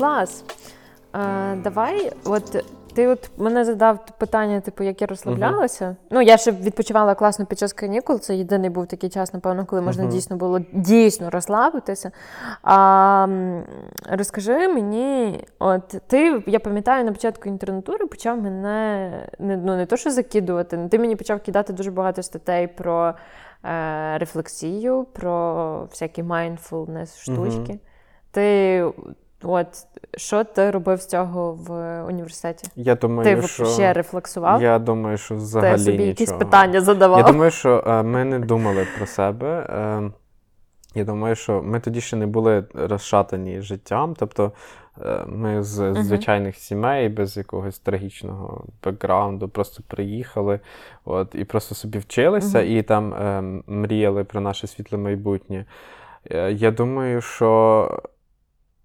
[0.00, 0.44] Клас.
[1.14, 5.96] Е, давай, от ти от мене задав питання, типу, як я розслаблялася.
[6.10, 8.20] Ну, я ще відпочивала класно під час канікул.
[8.20, 10.12] Це єдиний був такий час, напевно, коли можна Мгм.
[10.12, 12.10] дійсно було дійсно розслабитися.
[12.62, 13.26] А,
[14.10, 19.96] розкажи мені, от ти, я пам'ятаю, на початку інтернатури почав мене не, ну, не то,
[19.96, 23.14] що закидувати, ну, ти мені почав кидати дуже багато статей про
[23.64, 27.78] е, рефлексію, про всякі mindfulness штучки.
[28.30, 28.84] Ти
[29.42, 29.66] от
[30.16, 32.70] що ти робив з цього в університеті?
[32.76, 33.62] Я думаю, ти що...
[33.62, 34.62] взагалі рефлексував?
[34.62, 36.08] Я думаю, що взагалі ти собі нічого.
[36.08, 37.18] якісь питання задавав?
[37.18, 39.66] Я думаю, що е, ми не думали про себе.
[39.70, 40.10] Е,
[40.94, 44.14] я думаю, що ми тоді ще не були розшатані життям.
[44.18, 44.52] Тобто
[45.02, 46.02] е, ми з Мгм.
[46.02, 50.60] звичайних сімей, без якогось трагічного бекграунду, просто приїхали
[51.04, 52.70] от, і просто собі вчилися Мгм.
[52.70, 55.64] і там е, мріяли про наше світле майбутнє.
[56.30, 58.02] Е, я думаю, що.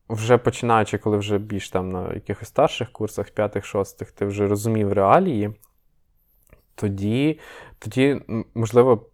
[0.10, 4.94] Вже починаючи, коли вже більш там на якихось старших курсах, п'ятих, шостих, ти вже розумів
[4.94, 5.52] реалії,
[6.76, 7.40] тоді,
[7.80, 8.22] тоді
[8.56, 9.06] можливо,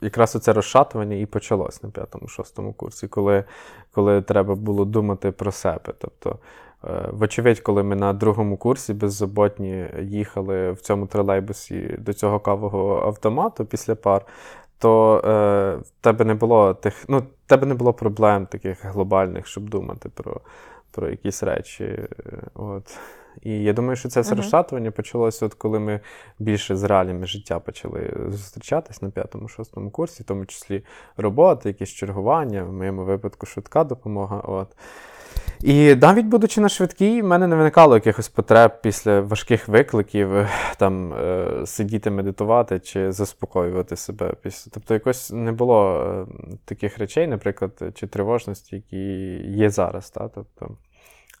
[0.00, 3.44] якраз оце розшатування і почалось на п'ятому, шостому курсі, коли,
[3.92, 5.94] коли треба було думати про себе.
[5.98, 6.38] Тобто,
[6.84, 13.06] е, вочевидь, коли ми на другому курсі беззаботні їхали в цьому тролейбусі до цього кавового
[13.06, 14.26] автомату після пар,
[14.78, 19.46] то е, в тебе не було тих, ну, в тебе не було проблем таких глобальних,
[19.46, 20.40] щоб думати про,
[20.90, 21.84] про якісь речі.
[21.84, 22.08] е,
[22.54, 22.98] От.
[23.42, 24.40] І я думаю, що це все Мгм.
[24.42, 26.00] розшатування почалося, от коли ми
[26.38, 30.84] більше з реаліями життя почали зустрічатись на п'ятому-шостому курсі, в тому числі
[31.16, 34.40] роботи, якісь чергування, в моєму випадку швидка допомога.
[34.40, 34.68] От.
[35.60, 41.12] І навіть будучи на швидкій, в мене не виникало якихось потреб після важких викликів там
[41.12, 44.34] е, сидіти, медитувати чи заспокоювати себе.
[44.72, 46.26] Тобто, якось не було е,
[46.64, 48.96] таких речей, наприклад, чи тривожності, які
[49.58, 50.10] є зараз.
[50.10, 50.28] Та?
[50.28, 50.70] Тобто,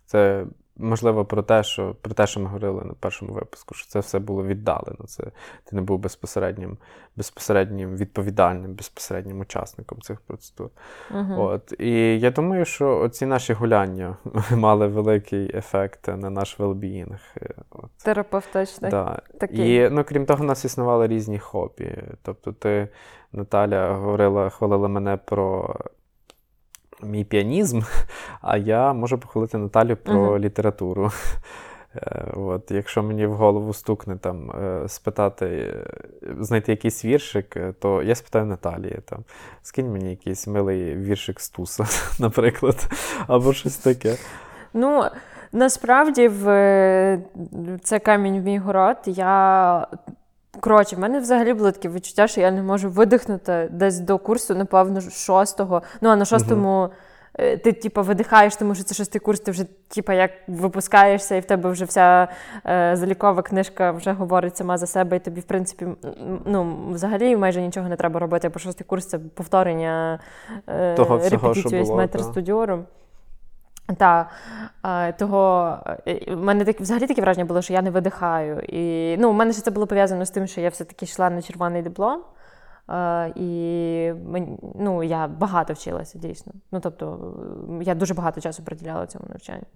[0.06, 0.46] це
[0.78, 4.18] можливо про те, що про те, що ми говорили на першому випуску, що це все
[4.18, 5.04] було віддалено.
[5.06, 5.24] Це
[5.64, 6.76] ти не був безпосереднім,
[7.16, 10.70] безпосереднім відповідальним, безпосереднім учасником цих процедур.
[11.10, 11.38] Мгм.
[11.38, 11.74] От.
[11.78, 14.16] І я думаю, що оці наші гуляння
[14.50, 16.56] мали великий ефект на наш.
[16.60, 17.54] Е,
[18.04, 18.90] Терапевтичний.
[18.90, 19.22] Да.
[19.40, 19.74] такий.
[19.74, 21.98] І ну, крім того, у нас існували різні хобі.
[22.22, 22.88] Тобто, ти,
[23.32, 25.76] Наталя, говорила, хвалила мене про
[27.02, 27.80] мій піанізм,
[28.40, 30.38] а я можу похвалити Наталю про Мгм.
[30.38, 31.10] літературу.
[31.96, 35.86] Е, От, якщо мені в голову стукне там е, спитати, е,
[36.40, 38.98] знайти якийсь віршик, то я спитаю Наталії.
[39.04, 39.24] Там,
[39.62, 41.84] скинь мені якийсь милий віршик з туса,
[42.20, 42.88] наприклад,
[43.26, 44.16] або щось таке.
[44.74, 45.04] Ну,
[45.52, 46.44] насправді, в
[47.82, 48.96] це камінь в мій город.
[49.06, 49.86] Я.
[50.60, 54.54] Коротше, в мене взагалі було таке відчуття, що я не можу видихнути десь до курсу,
[54.54, 55.82] напевно, шостого.
[56.00, 56.88] Ну, а на шостому
[57.38, 61.40] е, ти, типу, видихаєш, тому що це шостий курс, ти вже, типу, як випускаєшся, і
[61.40, 62.28] в тебе вже вся
[62.66, 65.86] е, залікова книжка вже говорить сама за себе, і тобі, в принципі,
[66.44, 70.18] ну, взагалі майже нічого не треба робити, бо шостий курс це повторення
[70.68, 72.84] е, Того всього, що було, метр студіору.
[73.96, 74.30] Та
[74.84, 75.76] е, того
[76.06, 78.60] е, в мене так, взагалі таке враження було, що я не видихаю.
[78.60, 81.42] І ну, у мене ще це було пов'язано з тим, що я все-таки йшла на
[81.42, 82.20] червоний диплом.
[82.90, 84.12] Е, і
[84.74, 86.52] ну, я багато вчилася дійсно.
[86.72, 87.34] Ну, тобто,
[87.82, 89.66] я дуже багато часу приділяла цьому навчанню.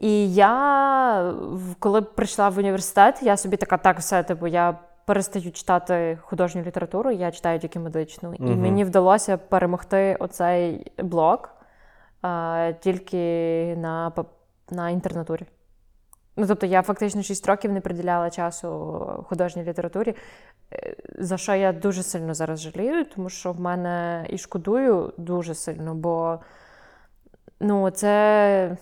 [0.00, 1.34] І я,
[1.78, 7.10] коли прийшла в університет, я собі така, так, все, типу, я перестаю читати художню літературу,
[7.10, 8.34] я читаю тільки медичну.
[8.34, 11.50] І мені вдалося перемогти оцей блок
[12.22, 13.16] а, тільки
[13.78, 14.12] на,
[14.70, 15.46] на інтернатурі.
[16.36, 18.68] Ну, тобто я фактично 6 років не приділяла часу
[19.28, 20.14] художній літературі,
[20.72, 25.54] е, за що я дуже сильно зараз жалію, тому що в мене і шкодую дуже
[25.54, 26.38] сильно, бо
[27.60, 28.76] ну, це,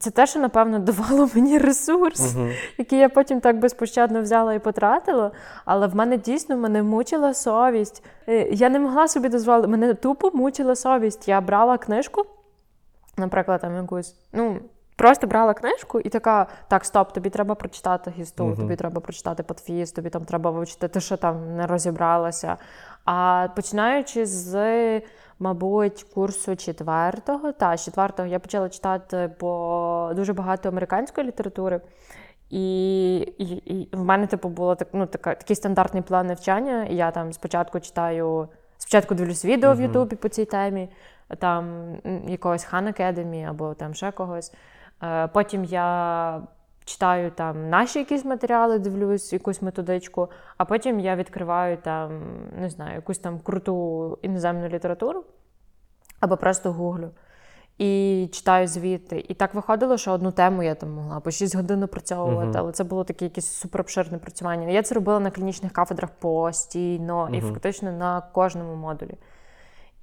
[0.00, 2.50] це те, що, напевно, давало мені ресурс, Мгм.
[2.78, 5.30] який я потім так безпощадно взяла і потратила.
[5.64, 8.04] Але в мене дійсно мене мучила совість.
[8.28, 11.28] Е, Я не могла собі дозволити, мене тупо мучила совість.
[11.28, 12.26] Я брала книжку,
[13.16, 14.60] наприклад, там якусь, ну.
[14.98, 18.56] Просто брала книжку і така: так, стоп, тобі треба прочитати гісту, Мгм.
[18.56, 22.56] тобі треба прочитати подфіз, тобі там треба вивчити, ти що там не розібралася.
[23.04, 25.00] А починаючи з,
[25.38, 31.80] мабуть, курсу четвертого, та з четвертого я почала читати по дуже багато американської літератури.
[32.50, 36.84] І, і, і в мене, типу, було так, ну, така, такий стандартний план навчання.
[36.84, 38.48] І я там спочатку читаю,
[38.78, 40.88] спочатку дивлюсь відео в Ютубі по цій темі,
[41.38, 41.96] там
[42.28, 44.52] якогось Хан Academy або там ще когось.
[45.02, 46.40] Е, Потім я
[46.84, 52.20] читаю там наші якісь матеріали, дивлюсь, якусь методичку, а потім я відкриваю там,
[52.60, 55.24] не знаю, якусь там круту іноземну літературу
[56.20, 57.10] або просто гуглю.
[57.78, 59.24] І читаю звіти.
[59.28, 62.56] І так виходило, що одну тему я там могла по 6 годин опрацьовувати, Мгм.
[62.58, 64.68] але це було таке якесь суперобширне працювання.
[64.68, 69.14] Я це робила на клінічних кафедрах постійно і фактично на кожному модулі.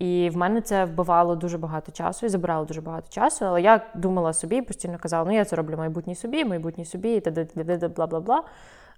[0.03, 3.45] І в мене це вбивало дуже багато часу і забирало дуже багато часу.
[3.45, 7.19] Але я думала собі, постійно казала, ну я це роблю майбутній собі, майбутній собі, і
[7.19, 7.87] т.д.
[7.87, 8.43] бла бла бла.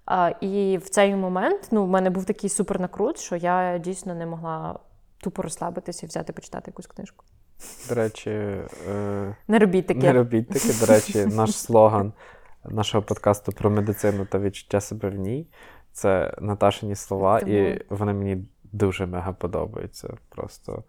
[0.06, 4.26] А, і в цей момент ну, в мене був такий супернакрут, що я дійсно не
[4.26, 4.80] могла
[5.18, 7.26] тупо розслабитися і взяти почитати якусь книжку.
[7.89, 9.99] До речі, е, Не робіть таке.
[9.99, 10.74] не робіть таке.
[10.80, 12.14] До речі, наш слоган
[12.66, 15.47] нашого подкасту про медицину та відчуття себе в ній
[15.91, 18.45] це Наташині слова, Тому- і вони мені
[18.76, 20.14] дуже мега подобаються.
[20.30, 20.84] Просто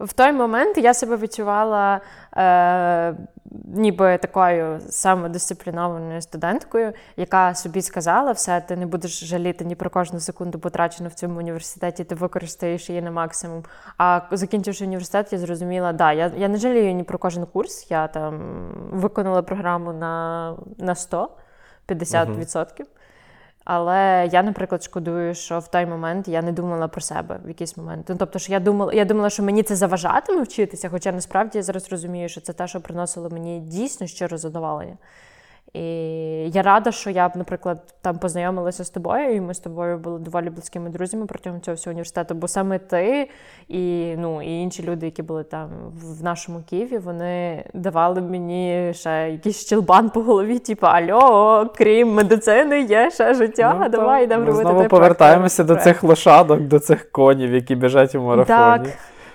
[0.00, 2.00] В той момент я себе відчувала
[2.36, 3.14] е,
[3.64, 10.20] ніби такою самодисциплінованою студенткою, яка собі сказала, все, ти не будеш жаліти ні про кожну
[10.20, 13.64] секунду потрачену в цьому університеті, ти використаєш її на максимум.
[13.98, 17.90] А закінчивши університет, я зрозуміла, да, я, я не жалію ні про кожен курс.
[17.90, 18.40] Я там
[18.92, 21.30] виконала програму на, на 100,
[21.88, 22.84] 50%.
[23.68, 27.76] Але я, наприклад, шкодую, що в той момент я не думала про себе в якийсь
[27.76, 28.06] момент.
[28.08, 31.62] Ну, тобто, що я думала, я думала, що мені це заважатиме вчитися, хоча насправді я
[31.62, 34.96] зараз розумію, що це те, що приносило мені дійсно щире задоволення.
[35.72, 35.80] І
[36.50, 40.50] я рада, що я, наприклад, там познайомилася з тобою, і ми з тобою були доволі
[40.50, 42.34] близькими друзями протягом цього всього університету.
[42.34, 43.28] Бо саме ти
[43.68, 45.68] і, ну, і інші люди, які були там
[46.02, 52.80] в нашому Києві, вони давали мені ще якийсь щелбан по голові, типу, альо, крім медицини,
[52.80, 53.76] є ще життя.
[53.80, 54.62] Ну, давай йдемо ми робити.
[54.62, 58.46] знову той повертаємося до цих лошадок, до цих конів, які біжать у марафоні.
[58.46, 58.86] Так,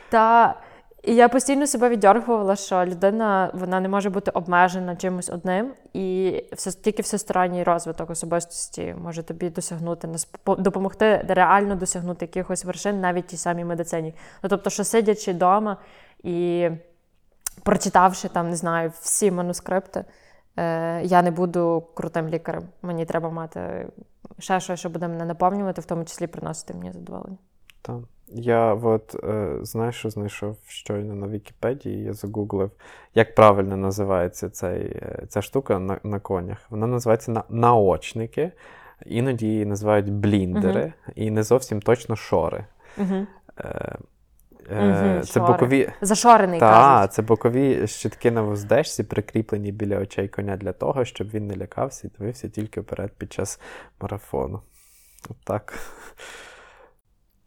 [0.10, 0.56] та
[1.04, 6.36] і я постійно себе віддергувала, що людина вона не може бути обмежена чимось одним, і
[6.54, 10.10] все тільки всесторонній розвиток особистості може тобі досягнути
[10.46, 14.16] допомогти реально досягнути якихось вершин, навіть тій самій медицині.
[14.44, 15.78] Ну тобто, що сидячи вдома
[16.24, 16.70] і
[17.64, 20.06] прочитавши там, не знаю, всі манускрипти.
[20.58, 22.64] е, Я не буду крутим лікарем.
[22.82, 23.88] Мені треба мати
[24.40, 27.38] ще щось, що буде мене наповнювати, в тому числі приносити мені задоволення.
[27.82, 28.00] Так.
[28.36, 32.72] Я от е, знаєш, що знайшов щойно на Вікіпедії, я загуглив,
[33.16, 36.58] як правильно називається цей, е, ця штука на, на конях.
[36.70, 38.52] Вона називається на, наочники,
[39.06, 42.66] іноді її називають бліндери, і не зовсім точно шори.
[42.98, 43.28] Угу.
[43.60, 43.96] Е,
[44.72, 45.54] Е, це шори.
[45.54, 45.90] бокові.
[46.02, 47.14] Зашорений Так, кажуть.
[47.14, 52.08] це бокові щитки на вуздечці, прикріплені біля очей коня для того, щоб він не лякався
[52.08, 53.60] і дивився тільки вперед під час
[54.02, 54.62] марафону.
[55.30, 55.74] От так.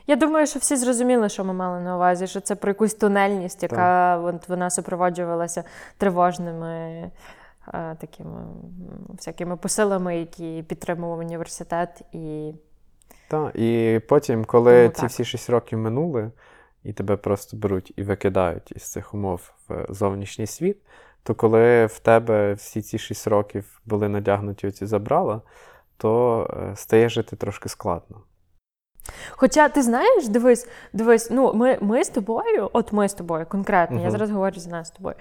[0.07, 3.63] Я думаю, що всі зрозуміли, що ми мали на увазі, що це про якусь тунельність,
[3.63, 5.65] яка от, вона супроводжувалася
[5.99, 6.67] тривожними
[7.75, 8.47] е, такими
[9.09, 12.03] всякими посилами, які підтримував університет.
[12.13, 12.53] І
[13.29, 15.11] Так, і потім, коли Тому ці так.
[15.11, 16.31] всі 6 років минули,
[16.85, 20.79] і тебе просто беруть і викидають із цих умов в зовнішній світ,
[21.23, 25.41] то коли в тебе всі ці 6 років були надягнуті оці забрала,
[25.97, 26.43] то
[26.73, 28.23] е, стає жити трошки складно.
[29.31, 34.01] Хоча ти знаєш, дивись, дивись, ну ми, ми з тобою, от ми з тобою конкретно,
[34.01, 35.15] я зараз говорю за нас з тобою.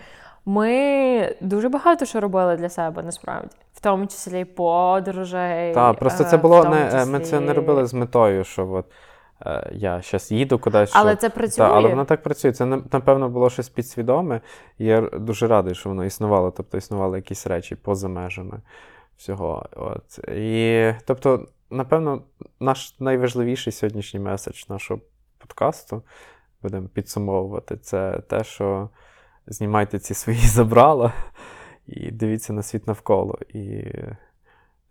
[0.46, 5.74] Ми дуже багато що робили для себе насправді, в тому числі подорожей.
[5.74, 8.86] Так, просто е, це було не е, ми це не робили з метою, що от
[9.46, 10.92] е, я зараз їду кудись.
[10.94, 11.22] Але що...
[11.22, 11.66] це працює.
[11.66, 12.52] Та, але воно так працює.
[12.52, 14.42] Це напевно було щось підсвідоме,
[14.78, 16.52] і я дуже радий, що воно існувало.
[16.52, 18.62] Тобто існували якісь речі поза межами
[19.18, 19.66] всього.
[19.76, 20.30] От.
[20.30, 22.24] І, тобто, напевно,
[22.60, 25.02] наш найважливіший сьогоднішній меседж нашого
[25.38, 26.04] подкасту,
[26.62, 28.90] будемо підсумовувати, це те, що
[29.48, 31.14] знімайте ці свої забрала
[31.88, 33.40] і дивіться на світ навколо.
[33.50, 33.84] І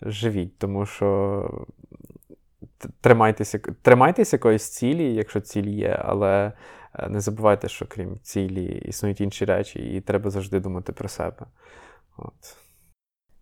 [0.02, 1.66] живіть, тому що
[3.00, 6.52] тримайтеся, тримайтеся якоїсь цілі, якщо ціль є, але
[6.94, 11.46] е, не забувайте, що крім цілі існують інші речі, і треба завжди думати про себе.
[12.16, 12.56] От.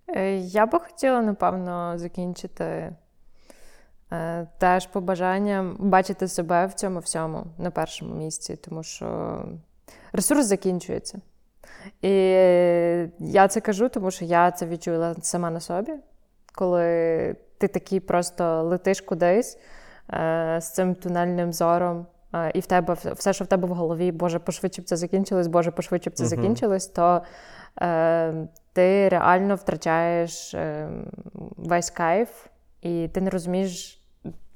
[0.08, 2.96] Е, Я би хотіла, напевно, закінчити
[4.58, 9.38] теж побажанням бачити себе в цьому всьому на першому місці, тому що
[10.12, 11.18] ресурс закінчується.
[12.02, 12.10] І
[13.18, 15.92] я це кажу, тому що я це відчула сама на собі,
[16.54, 16.86] коли
[17.58, 19.58] ти такий просто летиш кудись
[20.10, 22.06] е, з цим тунельним зором.
[22.34, 25.46] е, І в тебе все, що в тебе в голові, Боже, пошвидше б це закінчилось,
[25.46, 26.28] Боже, пошвидше б це Мгм.
[26.30, 27.22] закінчилось, то
[27.82, 30.88] е, ти реально втрачаєш е,
[31.56, 32.46] весь кайф,
[32.82, 34.01] і ти не розумієш,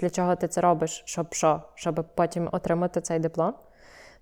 [0.01, 3.55] для чого ти це робиш, щоб що, щоб потім отримати цей диплом.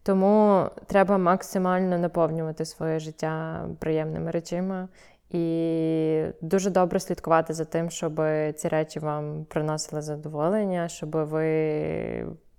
[0.02, 4.88] Тому треба максимально наповнювати своє життя приємними речами
[5.30, 8.20] і дуже добре слідкувати за тим, щоб
[8.56, 11.46] ці речі вам приносили задоволення, щоб ви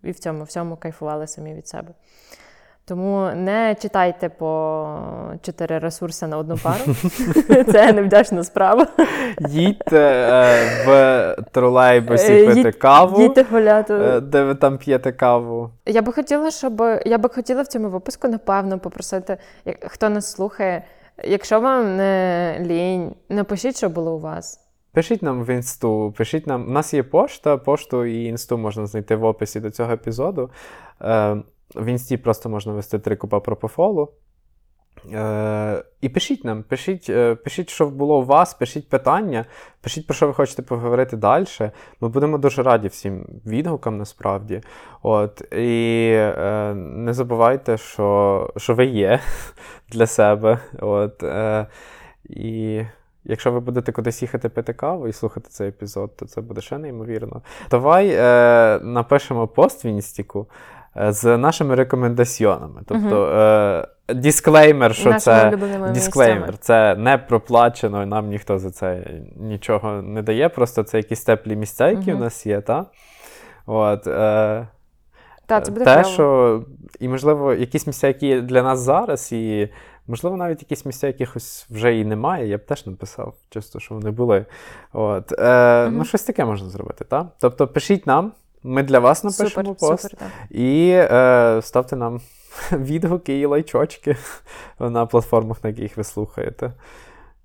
[0.04, 1.94] і в цьому всьому кайфували самі від себе.
[2.88, 4.88] Тому не читайте по
[5.42, 6.96] чотири ресурси на одну пару.
[7.72, 8.88] Це невдячна справа.
[9.50, 13.94] Їдьте е, в тролейбусі Е, пити каву, Діти гуляти.
[13.94, 15.70] е, де ви там п'єте каву.
[15.86, 20.32] Я би хотіла, щоб я би хотіла в цьому випуску, напевно, попросити, як- хто нас
[20.32, 20.84] слухає,
[21.24, 24.60] якщо вам не лінь, напишіть, що було у вас.
[24.94, 26.68] Пишіть нам в інсту, пишіть нам.
[26.68, 30.50] У нас є пошта, пошту і інсту можна знайти в описі до цього епізоду.
[31.02, 31.38] Е,
[31.76, 34.12] в інсті просто можна вести три купа пропофолу.
[35.14, 39.46] Е, і пишіть нам, пишіть, е, пишіть, що було у вас, пишіть питання,
[39.82, 41.46] пишіть, про що ви хочете поговорити далі.
[42.02, 44.62] Ми будемо дуже раді всім відгукам насправді.
[45.02, 49.20] От, і е, не забувайте, що, що ви є
[49.90, 50.60] для себе.
[50.80, 51.68] От, е,
[52.30, 52.82] і
[53.24, 56.78] якщо ви будете кудись їхати пити каву і слухати цей епізод, то це буде ще
[56.78, 57.42] неймовірно.
[57.72, 60.48] Давай е, напишемо пост в інстіку
[60.96, 62.82] з нашими рекомендаціонами.
[62.88, 66.58] Тобто е, дисклеймер, що Нашими це улюбленими дисклеймер, місцями.
[66.62, 70.50] це не проплачено, і нам ніхто за це нічого не дає.
[70.50, 72.86] Просто це якісь теплі місця, які у нас є, та?
[73.66, 74.68] От, е,
[75.46, 76.10] Та, це буде те, кльово.
[76.14, 76.64] що,
[77.00, 79.70] і, можливо, якісь місця, які є для нас зараз, і,
[80.08, 84.12] можливо, навіть якісь місця, якихось вже і немає, я б теж написав, чисто, що вони
[84.12, 84.46] були.
[84.94, 85.90] От, е.
[85.92, 87.28] Ну, щось таке можна зробити, так?
[87.40, 88.32] Тобто пишіть нам,
[88.66, 90.04] ми для вас напишемо Супер, пост.
[90.04, 90.30] супер, так.
[90.50, 92.22] І е, ставте нам
[92.72, 94.18] відгуки і лайчочки
[94.80, 96.74] на платформах, на яких ви слухаєте.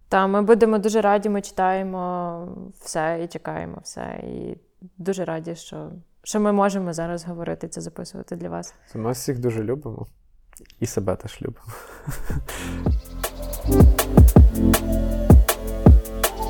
[0.08, 2.48] Та ми будемо дуже раді, ми читаємо
[2.80, 4.20] все і чекаємо все.
[4.24, 4.56] І
[4.98, 5.90] дуже раді, що,
[6.22, 8.74] що ми можемо зараз говорити це записувати для вас.
[8.94, 10.06] Ми всіх дуже любимо.
[10.80, 11.66] І себе теж любимо.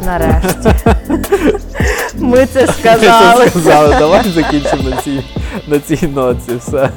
[0.04, 0.74] Нарешті.
[2.18, 3.48] Ми це сказали.
[3.50, 5.24] Сказали, давай закінчимо на цій,
[5.66, 6.52] на цій ноці.
[6.58, 6.90] Все.